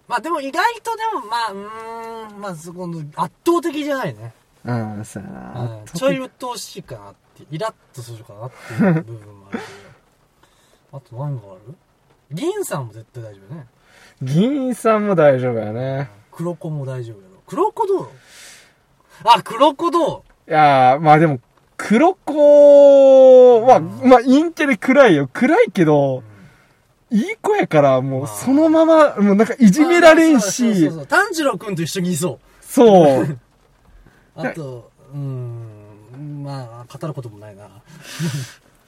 [0.08, 4.32] まあでも意外とでも、まあ、うーん、まあそこの圧倒的じゃないね。
[4.64, 5.64] うん、そやうな。
[5.82, 9.64] ん、ちょい鬱陶しいかなって、イラッとするかなっていう部分もあるけ
[10.92, 10.98] ど。
[10.98, 11.74] あと何がある？
[12.32, 13.66] 銀さんも絶対大丈夫ね。
[14.22, 16.10] 銀さんも大丈夫やね。
[16.32, 17.42] 黒子も大丈夫やろ。
[17.46, 18.08] 黒子どう？
[19.24, 21.40] あ、黒子どいやー、まあでも、
[21.76, 25.28] 黒子は、まあ陰キャで暗いよ。
[25.32, 26.22] 暗いけど、
[27.10, 32.64] いい子やから、もうそのまま、もうなんかいじめられんあそうそうしそ、う炭治郎くんと一緒にいそう。
[32.64, 33.38] そう。
[34.34, 37.68] あと、うーん、まあ、語ることもないな。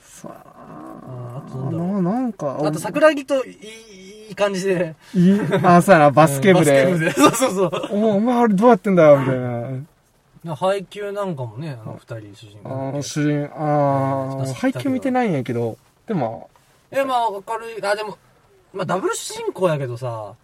[0.02, 2.00] そうやああとな。
[2.02, 4.94] ななんか、あと、桜木といいいい感じで。
[5.14, 7.04] いい、あ、そうやな、バスケ部 バスケ部で。
[7.06, 7.12] で。
[7.12, 7.70] そうそうそう。
[7.92, 9.68] おお前あれどうやってんだよ、みたいな。
[10.54, 13.02] 配給なんかもね、あの二人主人あ公ー。
[13.02, 15.76] 主人、あー、配給見てないんやけど、
[16.06, 16.50] でも、
[16.90, 18.16] え、まあ、明るい、あ、でも、
[18.72, 20.34] まあ、ダブル主人公やけどさ、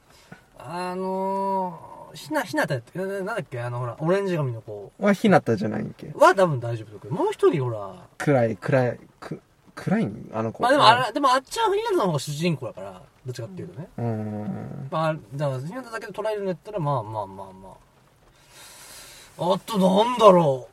[0.59, 3.61] あのー、ひな、ひなたやって、ななんだっけ？
[3.61, 6.13] あの、ほら、オレンジ髪の子はひなたじゃないんけ？
[6.15, 9.41] は多分大丈夫だけど、もう一人ほら、暗い、暗い、く、
[9.75, 10.31] 暗いん？
[10.33, 10.63] あの子。
[10.63, 13.89] まあでもあれ、でもあっちはひなたの方が主人公やから、どっちかっていうとね。
[13.99, 14.89] うーん。
[14.91, 17.84] まあ、だから、ひなただけで捉えるんだったら、まあまあまあまあ。
[19.39, 20.69] あと、なんだろ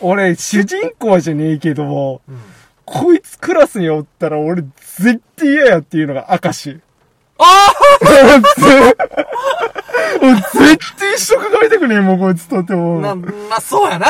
[0.00, 2.32] 俺、主人公じゃねえけども、う。
[2.32, 2.38] うん。
[2.84, 6.80] こいつクラスにおったら俺絶対嫌やっていうのが明石。
[7.38, 7.72] あ
[10.20, 12.98] もう絶対一生関わりたくねえもん、こいつとっても。
[12.98, 14.06] あまあ、まあ、そうやな。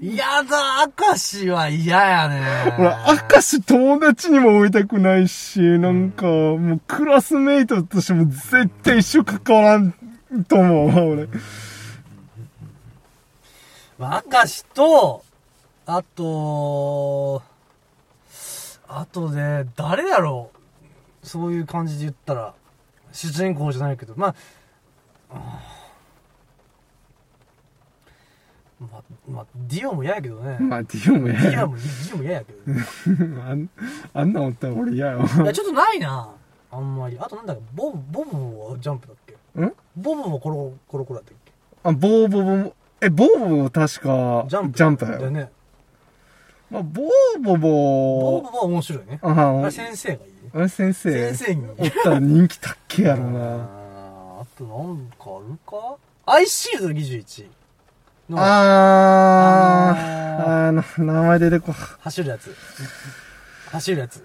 [0.00, 2.42] やだ、明石は嫌やね。
[2.78, 2.88] 俺、
[3.32, 9.92] 明石友達にも置いたくないし、なんか、もうクラスメイトとしても絶対一生関わらん
[10.48, 11.28] と思うわ、俺。
[13.98, 15.22] まあ、明石と、
[15.86, 17.42] あと、
[18.88, 20.50] あとね、誰やろ？
[21.22, 22.54] うそういう感じで言ったら、
[23.12, 24.34] 主人公じゃないけど、まあ、
[28.78, 30.58] まあ、まあ、ディオも嫌やけどね。
[30.60, 31.62] まあ、ディオもデ嫌や。
[31.62, 32.84] ィオも、ディオも嫌やけどね。
[33.48, 33.70] あん
[34.12, 35.24] あんなんおったら俺嫌やわ。
[35.24, 36.28] いや、ちょっとないな。
[36.70, 37.18] あんまり。
[37.18, 39.32] あとなんだっけ、ボブ、ボブはジャンプだっけ？
[39.62, 39.72] ん？
[39.96, 41.52] ボブもコロコロコロだったっけ？
[41.84, 44.78] あ、ボーボボも、え、ボーボボ確か、ジャンプ。
[44.78, 45.30] ジャンプだよ。
[45.30, 45.50] ね。
[46.70, 49.18] まあ、ボーボボボ、ブは面白いね。
[49.22, 50.26] あああれ先生がいいね。
[50.54, 51.66] あれ先生、先生に。
[51.68, 53.38] おったら人気たっけやろあな。
[53.40, 53.62] ー
[54.40, 55.96] あとなんかあるか？
[56.26, 57.46] アイシールド21
[58.30, 59.90] のあー、あ
[60.66, 62.54] あー、な名前出てこ、走るやつ。
[63.70, 64.24] 走るやつ。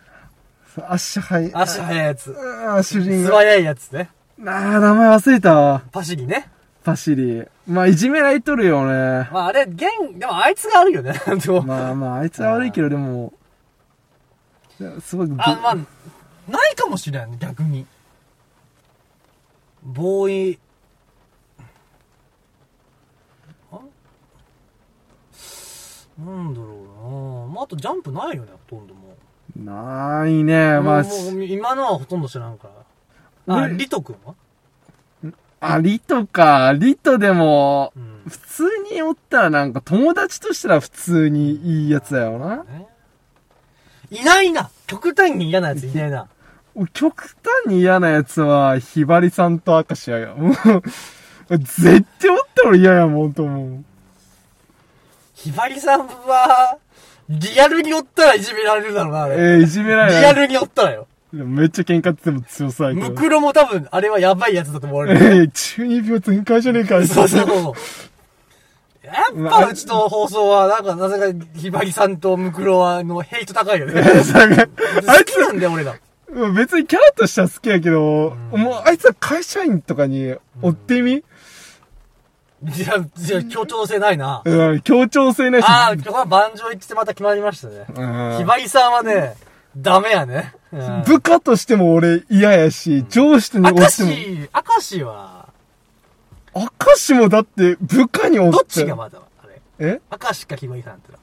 [0.88, 1.52] 足速い。
[1.54, 2.34] 足速いやつ。
[2.40, 3.38] あー、主人素が。
[3.38, 4.10] 早いやつね。
[4.40, 5.82] あー、名前忘れたわ。
[5.92, 6.50] パシリね。
[6.84, 7.44] パシリ。
[7.68, 9.30] まあ、いじめられとるよね。
[9.32, 9.82] まああれ、現、
[10.16, 11.14] でもあいつがあるよね。
[11.66, 13.34] まあまあ、あいつは悪いけど、でも、
[15.00, 15.76] すごい、あ、まあ、
[16.52, 17.86] ないかもしれん、逆に。
[19.84, 20.60] ボーイ、
[23.72, 23.80] あ？
[26.20, 29.16] なんだろうなまあ、あとジャンプないよね、ほとんども
[29.56, 29.64] う。
[29.64, 30.80] ないね。
[30.80, 31.04] まあ、
[31.48, 32.70] 今のはほとんど知らんか
[33.48, 33.56] ら。
[33.56, 34.34] あ、俺リト君は？
[35.62, 36.74] あ、リトか。
[36.76, 38.24] リトでも、うん。
[38.28, 42.64] 普通におったらなんか友達としたら普通にいいやつだよな。
[42.64, 42.88] ね
[44.12, 46.28] いないな極端に嫌なやついないな。
[46.94, 47.36] 極
[47.66, 50.36] 端に嫌なやつは、ひばりさんと明石やよ。
[50.36, 53.84] もう、絶対おったら嫌やもんと思う。
[55.34, 56.78] ひばりさんは、
[57.30, 59.36] リアルにおったらいじめられるだろうな、あれ。
[59.36, 60.22] えー、いじめられない。
[60.22, 61.08] リアルにおったらよ。
[61.34, 63.10] めっちゃ喧嘩ってても強そうやけど。
[63.10, 65.48] ムクロも多分、あれはやばいやつだと思われえる。
[65.48, 67.76] ー、 中二病全開じゃねえか、そうそうそ
[69.04, 69.06] う。
[69.06, 74.02] やっぱうちの放送は、なんか、なぜか、ひばりさんとムクロは、の、ヘイト高いよね。
[75.08, 75.96] あい好きなんだよ、俺ら。
[76.32, 81.24] つ、別にキャラとしては好きやけど、もうあいつは会社員とかに追ってみ、
[82.64, 84.44] じゃあ、じゃあ、協調性ないな。
[84.46, 85.66] うん、協調性ないし。
[85.66, 87.86] ああ、今日は盤上一致でまた決まりましたね。
[87.90, 89.36] うんひばりさんはね、
[89.78, 90.54] ダメやね。
[90.74, 94.12] うん部下としても俺嫌やし、上司に明落ちても。
[94.12, 94.48] 石、明
[94.80, 95.50] 石は、
[96.56, 98.58] 明石もだって部下におって。
[98.58, 99.62] どっちがまだ、あれ？
[99.80, 100.02] え？
[100.12, 101.18] 明石かひばりさんっての。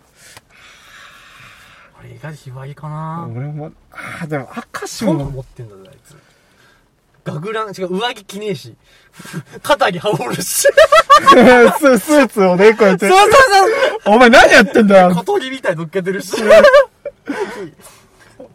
[1.99, 6.17] あれ、意外とひばりかな俺も、ああ、でも明石も、思ってんだぜ、あいつ。
[7.25, 8.75] 学ラン、違う、上着着ねえし。
[9.63, 10.69] 肩に羽織るし。
[11.79, 13.19] ススーツをね、こうやってそう。
[13.19, 14.15] そうそう。
[14.15, 16.35] お前何やってんだよ小鳥みたいに乗っけてるし。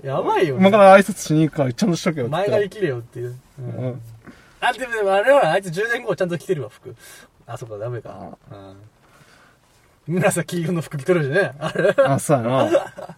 [0.03, 0.61] やばいよ、ね。
[0.61, 2.31] 今から挨拶しに行くから、ちゃんとしとけよって。
[2.33, 3.35] 前が生きれよっていう。
[3.59, 4.01] うん。
[4.59, 6.93] あ、でもでもあれはあいつ10年後ちゃんと着てるわ、服。
[7.47, 8.37] あ、そっか、ダメか。
[8.51, 10.15] うん。
[10.15, 11.53] 紫色の服着てるしね。
[11.57, 11.95] あれ。
[12.05, 13.17] あ、そうやな。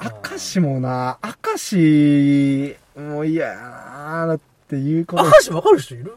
[0.30, 6.16] 明石もな、明石、もう嫌やなだって言うこと明石わかる人いる？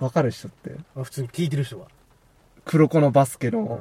[0.00, 0.74] わかる人って。
[0.96, 1.86] あ普通に聞いてる人は。
[2.64, 3.80] 黒子のバスケうんの。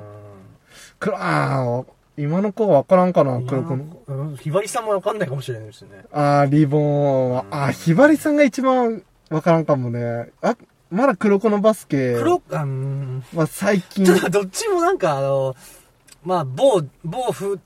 [1.00, 1.86] 黒、あー
[2.22, 3.86] 今の子わからんかな、黒子の。
[4.08, 4.38] うん。
[4.38, 6.06] ひばりさんもわかんないかもしれないですね。
[6.12, 10.32] あーリボンは、あーひばりさんが一番わからんかもね。
[10.42, 10.56] あ、
[10.92, 13.24] まだ黒子のバスケ黒、あうん。
[13.34, 15.56] は最近ちょっとどっちもなんかあの、
[16.24, 17.60] まあ、某、某府、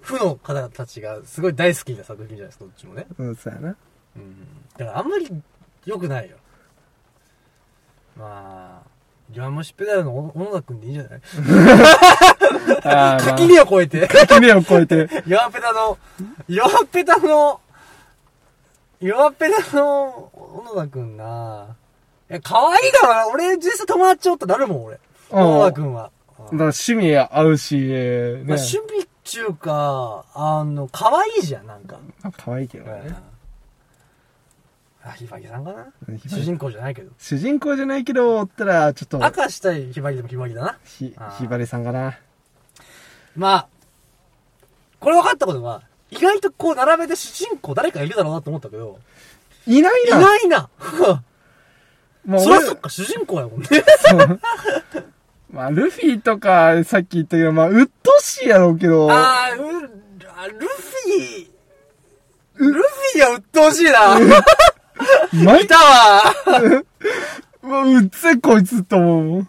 [0.00, 3.06] 府の方たちがすごい大好きな作品じゃないですか、どっちもね。
[3.18, 3.76] うん、そうやな。
[4.16, 4.46] うん。
[4.78, 5.28] だからあんまり
[5.84, 6.36] 良くないよ。
[8.16, 8.91] まあ、
[9.32, 11.20] 弱虫ペダルの小野田くんでいいんじゃない？
[12.84, 15.08] あー、垣根を越えて、垣根を越えて。
[15.26, 15.98] 弱ペダの、
[16.48, 17.60] 弱ペダの、
[19.00, 21.76] 弱ペダの小野田くんな
[22.28, 23.28] え、可愛いだろな。
[23.28, 24.98] 俺、実際友達おったらなるもん、俺。
[25.30, 26.02] 小野田くんは。
[26.02, 28.32] だから趣味合うし、ね。
[28.44, 31.98] まあ、趣味っちゅうか、あの、可愛いじゃん、なんか。
[32.22, 33.14] まあ可愛いけどね。
[35.04, 35.86] あ、ひばりさんかな？
[36.28, 37.10] 主人公じゃないけど。
[37.18, 40.78] 主人公じゃないけど、おったら、ちょっと、赤したいひばりでもひばりだな。
[40.84, 42.18] ひひばりさんかな。
[43.36, 43.66] まあ、
[45.00, 49.00] これ分かったことは、意外とこう並べて主人公誰かいるだろうなと思ったけど、
[49.66, 50.20] いいないな。
[50.20, 50.68] ないな。
[52.24, 53.68] まあそりゃそっか、主人公やもんね。
[55.50, 59.90] まあ、ルフィとか、さっき言ったけど、まあ、うっとうしいやろうけど、あー、う、
[60.36, 61.48] あルフィ、
[62.56, 64.16] ルフィは鬱陶しいな。
[65.44, 66.22] まいたわ。
[67.62, 69.46] うわうっぜこいつと思う。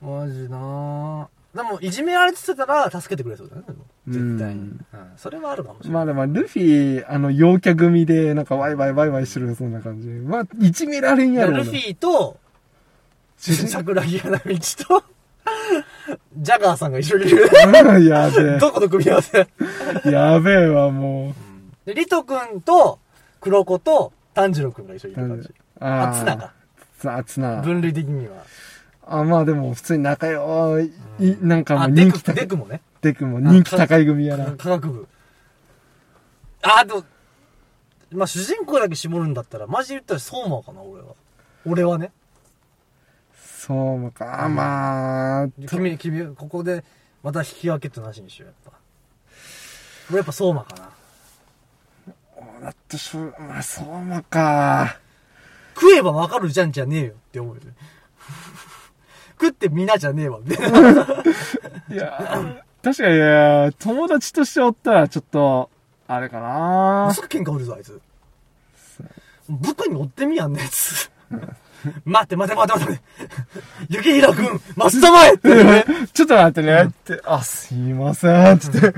[0.00, 1.26] マジなぁ。
[1.56, 3.62] でも、いじめられてたら助けてくれそうだね。
[4.08, 4.60] 絶対に。
[4.60, 4.80] ううんん。
[5.16, 5.94] それはあるかもしれない。
[5.94, 10.08] まあでも、ルフィ、あの、陽キャ組で、なんか、ワイワイワイワイしてるそんな感じ。
[10.08, 11.58] まあ、いじめられんやろ。
[11.58, 12.38] ルフィと、
[13.36, 15.04] 桜木花道と、
[16.38, 17.44] ジャガーさんが一緒にいる。
[17.44, 19.46] うんやべどこの組み合わせ？
[20.06, 20.10] え。
[20.10, 21.34] やべえわ、も
[21.84, 22.98] で、リト君と、
[23.40, 25.48] 黒子と、炭治郎君が一緒にいる感じ。
[25.48, 25.54] う。
[25.80, 26.52] あ、あツナか。
[26.98, 27.62] つな、つな。
[27.62, 28.44] 分類的には。
[29.06, 32.34] あ、まあでも、普通に仲良い、いなんかもあ、う人気高い。
[32.36, 32.80] デクもね。
[33.00, 34.52] デクも人気高い組やな。
[34.56, 35.08] 科学部。
[36.62, 37.04] あ、あと、
[38.12, 41.14] まあ、主人公だけ絞るんだったら、マジで言ったら相馬かな、俺は。
[41.66, 42.12] 俺はね。
[43.34, 46.84] そうか、まあ、君、君、ここで、
[47.22, 48.78] また引き分けってなしにしよう、やっぱ。
[50.10, 50.90] 俺やっぱ相馬かな。
[52.62, 54.96] だってしょ、まあ、そうまか。
[55.74, 57.72] 食えばわかるじゃんじゃねえよって思うよね。
[59.40, 60.78] 食ってみなじゃねえわ、みたいな。
[61.90, 65.70] いや、確かにね、友達としておったら、ちょっと、
[66.06, 68.00] あれかなすぐ喧嘩売るぞ、あいつ。
[69.48, 71.10] 部下に追ってみやんね、あいつ。
[72.04, 73.02] 待って待って待って待って。
[73.88, 75.84] 雪平くん、待ちたまえってね。
[76.14, 78.94] ちょっと待ってね、って、あ、すいません、つって。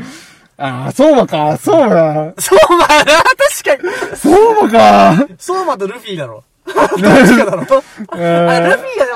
[0.56, 4.16] あ、そうまか、そうまか、相馬な、確かに。
[4.16, 5.26] そうまか。
[5.38, 6.44] 相馬とルフィだろ。
[6.66, 6.88] どっ
[7.26, 7.60] ちかだろ。
[7.60, 9.06] あ、ルフィが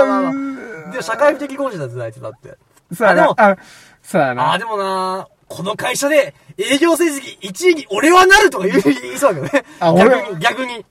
[0.00, 2.56] でも、でも社会的合事だぜ、あいつだって。
[2.94, 3.56] そうやな、あ、
[4.02, 4.58] そうやあ、な。
[4.58, 9.64] でもな、この会社で営業成績1位に俺はなるとか言う言いそうだけどね。
[9.80, 10.84] あ俺逆に、逆に。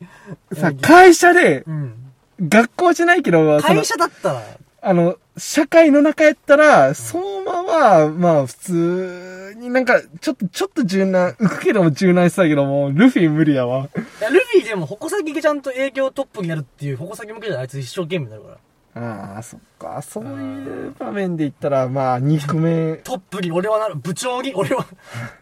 [0.53, 1.93] さ、会社で、うん。
[2.39, 4.41] 学校じゃないけど、会社だったら、
[4.81, 13.89] あの、社会の中やったら、相馬は、まあ、普通になんか、ちょっと、ちょっと柔軟、浮くけども柔軟したけども、ルフィ無理やわ。
[14.19, 18.57] いやルフィでも矛先がちゃんと営業トップになるっていう矛先向けじゃあいつ一生懸命になるから。
[18.99, 20.01] ああ、そっか。
[20.01, 24.85] そういう場面で言ったら、まあ、憎め、トップに俺はなる、部長に俺は、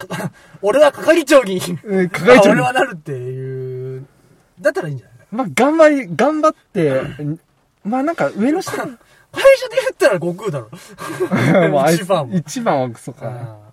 [0.61, 4.05] 俺は係長に、うん係長に俺はなるっていう、
[4.61, 5.15] だったらいいんじゃない？
[5.31, 7.01] まあ、頑張り、頑張って、
[7.83, 8.71] まあなんか上の人、
[9.35, 10.69] 会社で言ったら悟空だろ。
[11.91, 13.27] 一 番も一番はクソか。
[13.27, 13.65] あ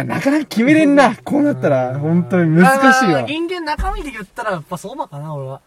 [0.00, 1.16] あなかなか決めれんな。
[1.16, 3.12] こうなったら、本当に難しいわ。
[3.12, 5.60] まあ人間中身で言ったらやっぱ相馬かな、俺は。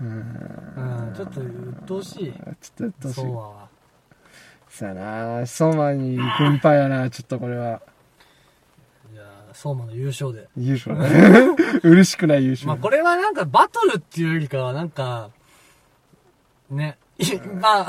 [0.00, 2.32] うんうん、ちょっと鬱陶しい。
[2.60, 3.26] ちょっとどうしよう。
[3.26, 3.68] 相馬は。
[4.68, 5.46] そうやな。
[5.46, 7.80] 相馬に軍配やな、ちょっとこれは。
[9.12, 9.22] いや
[9.52, 10.48] 相馬の優勝で。
[10.56, 11.56] 優勝だね。
[11.82, 12.68] 嬉しくない優勝。
[12.68, 15.30] まあこれはなんかバトルっていうよりかはなんか、
[16.70, 17.05] ね、い
[17.60, 17.88] ま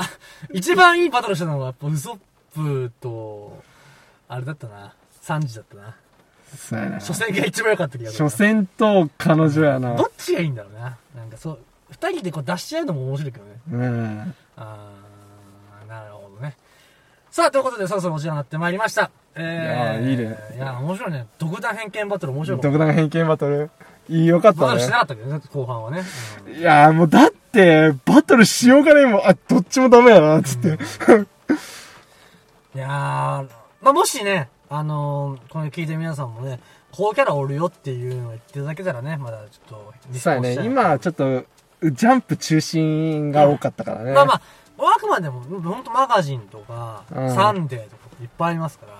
[0.52, 2.18] 一番いいバトルしたのはやっぱウソッ
[2.54, 3.62] プと、
[4.28, 4.94] あれだったな。
[5.20, 5.96] サンジだったな。
[6.56, 6.94] そうやな。
[6.96, 8.24] 初戦が一番良かった気がする。
[8.24, 10.04] 初戦と彼女やなど。
[10.04, 10.96] っちがいいんだろうな。
[11.14, 11.58] なんかそう、
[11.90, 13.52] 二人でこう出し合うのも面白いけどね。
[13.72, 14.34] うん。
[14.56, 16.56] あー、なるほどね。
[17.30, 19.10] さあ、ということで、そろそろお時間になってまいりました。
[19.34, 20.38] えー、いやーいいね。
[20.56, 21.26] いやー、面白いね。
[21.38, 22.60] 独断偏見バトル面白い。
[22.60, 23.70] 独断偏見バトル。
[24.08, 25.00] いいよかったバトルしてなね。
[25.00, 26.02] かったけどね、後半はね。
[26.46, 29.20] うんいやーもうだって、バトルしようがないもん。
[29.26, 30.78] あ、どっちもダメやな、つって。
[32.74, 36.60] いやー、まあ、もしね、あのー、これ聞いてる皆さんもね、
[36.92, 40.54] こうキャラおるよっていうのを言っていただけたらね、まだちょっとリスそうやね。
[40.64, 41.44] 今、ちょっと、
[41.82, 44.12] ジャンプ中心が多かったからね。
[44.12, 44.40] まあまあ、
[44.96, 48.92] あくまでも、ほんとマガジンとか、うんサンデーとかいっぱいありますから。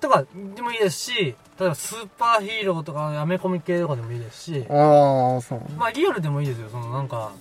[0.00, 0.24] とか、
[0.54, 5.60] でもいいですし、例えばスーパーヒーローとか、アメコミ系とかでもいいですし、ああ、そう。
[5.76, 7.32] まあリアルでもいいですよ、そのなんか、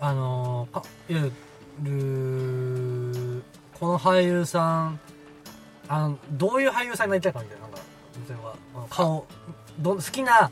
[0.00, 1.20] あのー、かいわ
[1.82, 3.42] ゆる、
[3.78, 5.00] この俳優さん、
[5.88, 7.78] あの、どういう俳優さんになりたいかみたいな、なんか、
[8.28, 9.26] 例えば、あの顔、
[9.78, 10.50] ど、好きな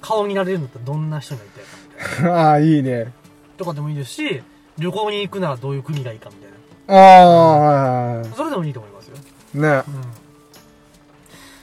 [0.00, 2.34] 顔になれるんだったらどんな人になりたいかみたいな。
[2.48, 3.12] ああ、いいね。
[3.56, 4.42] とかでもいいですし、
[4.78, 6.48] 旅行に行くならどういう国がいいかみたい
[6.88, 7.72] ああ、は
[8.14, 8.34] いはな。
[8.34, 9.16] それでもいいと思いますよ。
[9.54, 9.58] い。
[9.58, 9.68] ね。
[9.68, 9.84] うん。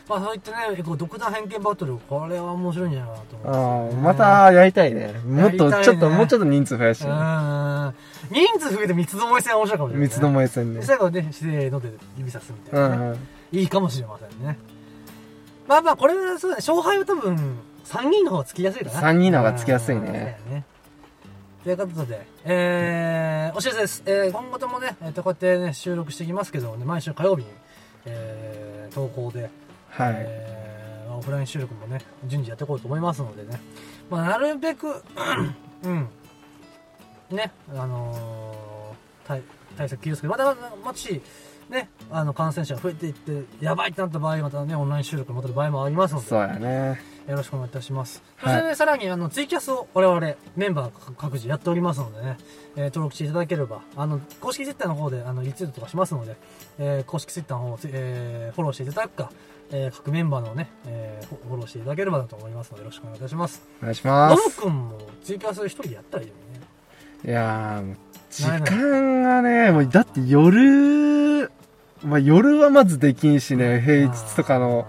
[0.07, 5.13] まあそういったね、こう独断偏見バトル、これは面白いんじゃないかなと思ね、またやりたいね。
[5.25, 7.07] もっと、ねちょっと、もうちょっと人数増やしてう。
[7.09, 7.93] ん。
[8.31, 10.07] 人数増えて三つどもえ戦面白いかもしれない、ね。
[10.07, 10.85] 三つどもえ戦ねで。
[10.85, 13.19] 最後ね、せーので指さすみたいな、ね。
[13.51, 14.59] いいかもしれませんね。
[15.67, 18.99] まあまあ、これはそうだね、勝敗は多分、3人の方がつきやすいかな。
[18.99, 20.37] 三人の方がつきやすいね。
[21.63, 24.03] ということで、えー、お知らせです。
[24.05, 27.47] えー、今後ともね、えーと、こうやってね、収録していきますけど、ね、毎週火曜日に、
[28.05, 29.49] えー、投稿で、
[29.97, 30.15] はい。
[30.17, 30.55] えー
[31.17, 33.57] オフライン収録もね、順次やっていこうと思いますのでね。
[34.09, 35.01] まあ、なるべく、
[35.83, 36.09] うん、
[37.31, 39.41] ね、あのー対、
[39.77, 41.21] 対策気をつけて、また、もし、
[41.69, 47.01] ね、あの、感染者が増えていって、やばいってなった場合、またね、オンライン収録に戻る場合もありますので、そうやね。
[47.29, 48.21] よろしくお願いいたします。
[48.39, 52.37] そはいしてね、さらに、あの、ツイキャスを我々、メンバー各自やっておりますのでね、
[52.75, 56.35] えー登録していただければ、あの、公式ツイッターの方で、あの、リツイートとかしますので、
[56.79, 59.31] えー公式ツイッターの方をつ、えーフォローしていただくか、
[59.71, 63.61] えー各メンバーのね、えーフォローしていただければなと思いますので、よろしくお願いいたします。
[63.81, 64.55] お願いしノます。
[64.57, 66.41] ブくんもツイキャス一人でやったらいいよね。
[67.25, 67.95] いやー、
[68.29, 71.49] 時間がね、もうだって夜、
[72.03, 74.87] まあ夜はまずできんしね、平日とかの。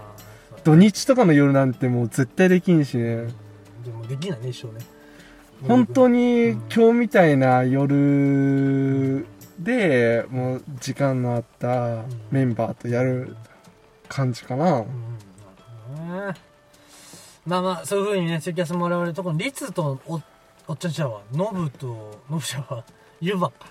[0.63, 3.27] 土日とかの夜なんてもう絶対できんしね。
[3.85, 4.85] でもできないね、一生ね。
[5.65, 6.51] 本当に。
[6.73, 9.25] 今日みたいな夜
[9.59, 13.35] で、もう時間のあったメンバーとやる
[14.07, 14.65] 感じかな。
[14.65, 14.85] うん、なる
[16.07, 16.33] ほどね。
[17.45, 20.21] まあまあ、そういう風にね、ツイキャスも我々、特にリツとお
[20.67, 22.83] おっちゃんちゃんは、ノブと、ノブちゃんは、
[23.21, 23.67] ユバか。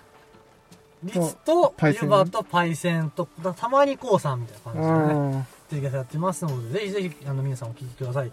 [1.05, 5.47] リツと、ユバとパイセンと、だたまにこうさんみたいなう感じでね、ん。
[5.69, 8.33] ツイキャスやってますので、ぜひぜひ、あの、皆さんお聞きください。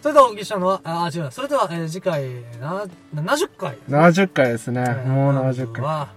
[0.00, 1.30] それではお聞きしたのは、あ、違う。
[1.30, 2.26] それでは、えー次回、
[2.58, 2.84] な、
[3.14, 3.76] 70回。
[3.86, 4.80] 70回ですね。
[4.80, 5.84] えーもう70回。
[5.84, 6.08] は、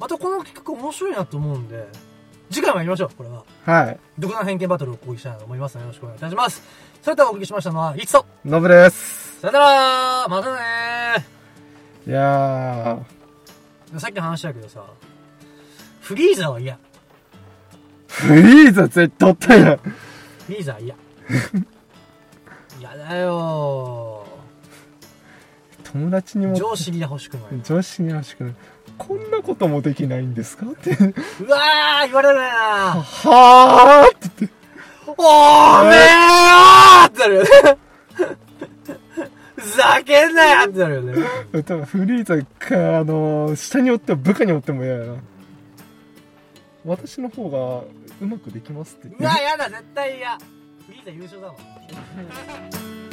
[0.00, 1.86] またこの企画面白いなと思うんで、
[2.50, 3.44] 次回もやりましょう、これは。
[3.64, 3.98] はい。
[4.18, 6.62] 独断偏見バトルをお聞きしたいなと思いますので、よろしくお願いいたします。
[7.02, 9.40] それではお聞きしましたのは、リツと、ノブです。
[9.40, 11.26] それでは、またね
[12.06, 14.84] いやー、さっきの話だけどさ、
[16.00, 16.78] フリーザは嫌。
[18.08, 19.76] フリーザ絶対おったやん。
[19.76, 19.92] フ
[20.48, 20.94] リーザは嫌。
[22.80, 24.26] 嫌だよ
[25.84, 27.62] 友達にも、上司に欲しくない。
[27.62, 28.54] 上司に欲しくない。
[28.98, 30.66] こんなこともできないんですか？
[30.66, 30.90] って。
[30.90, 30.94] う
[31.48, 32.42] わー言われるな
[33.00, 34.58] はーって言って。
[35.06, 37.48] おーめーってなるよね。
[39.56, 41.14] ふざけんなよってなるよね。
[41.62, 45.14] 多分フリーザか、あの、下におっても部下におっても嫌やな。
[46.84, 47.84] 私の方が
[48.20, 50.36] うまくできますって言ってうわ、やだ、絶対嫌。
[50.38, 50.44] フ
[50.92, 53.07] リーザ優勝だもん。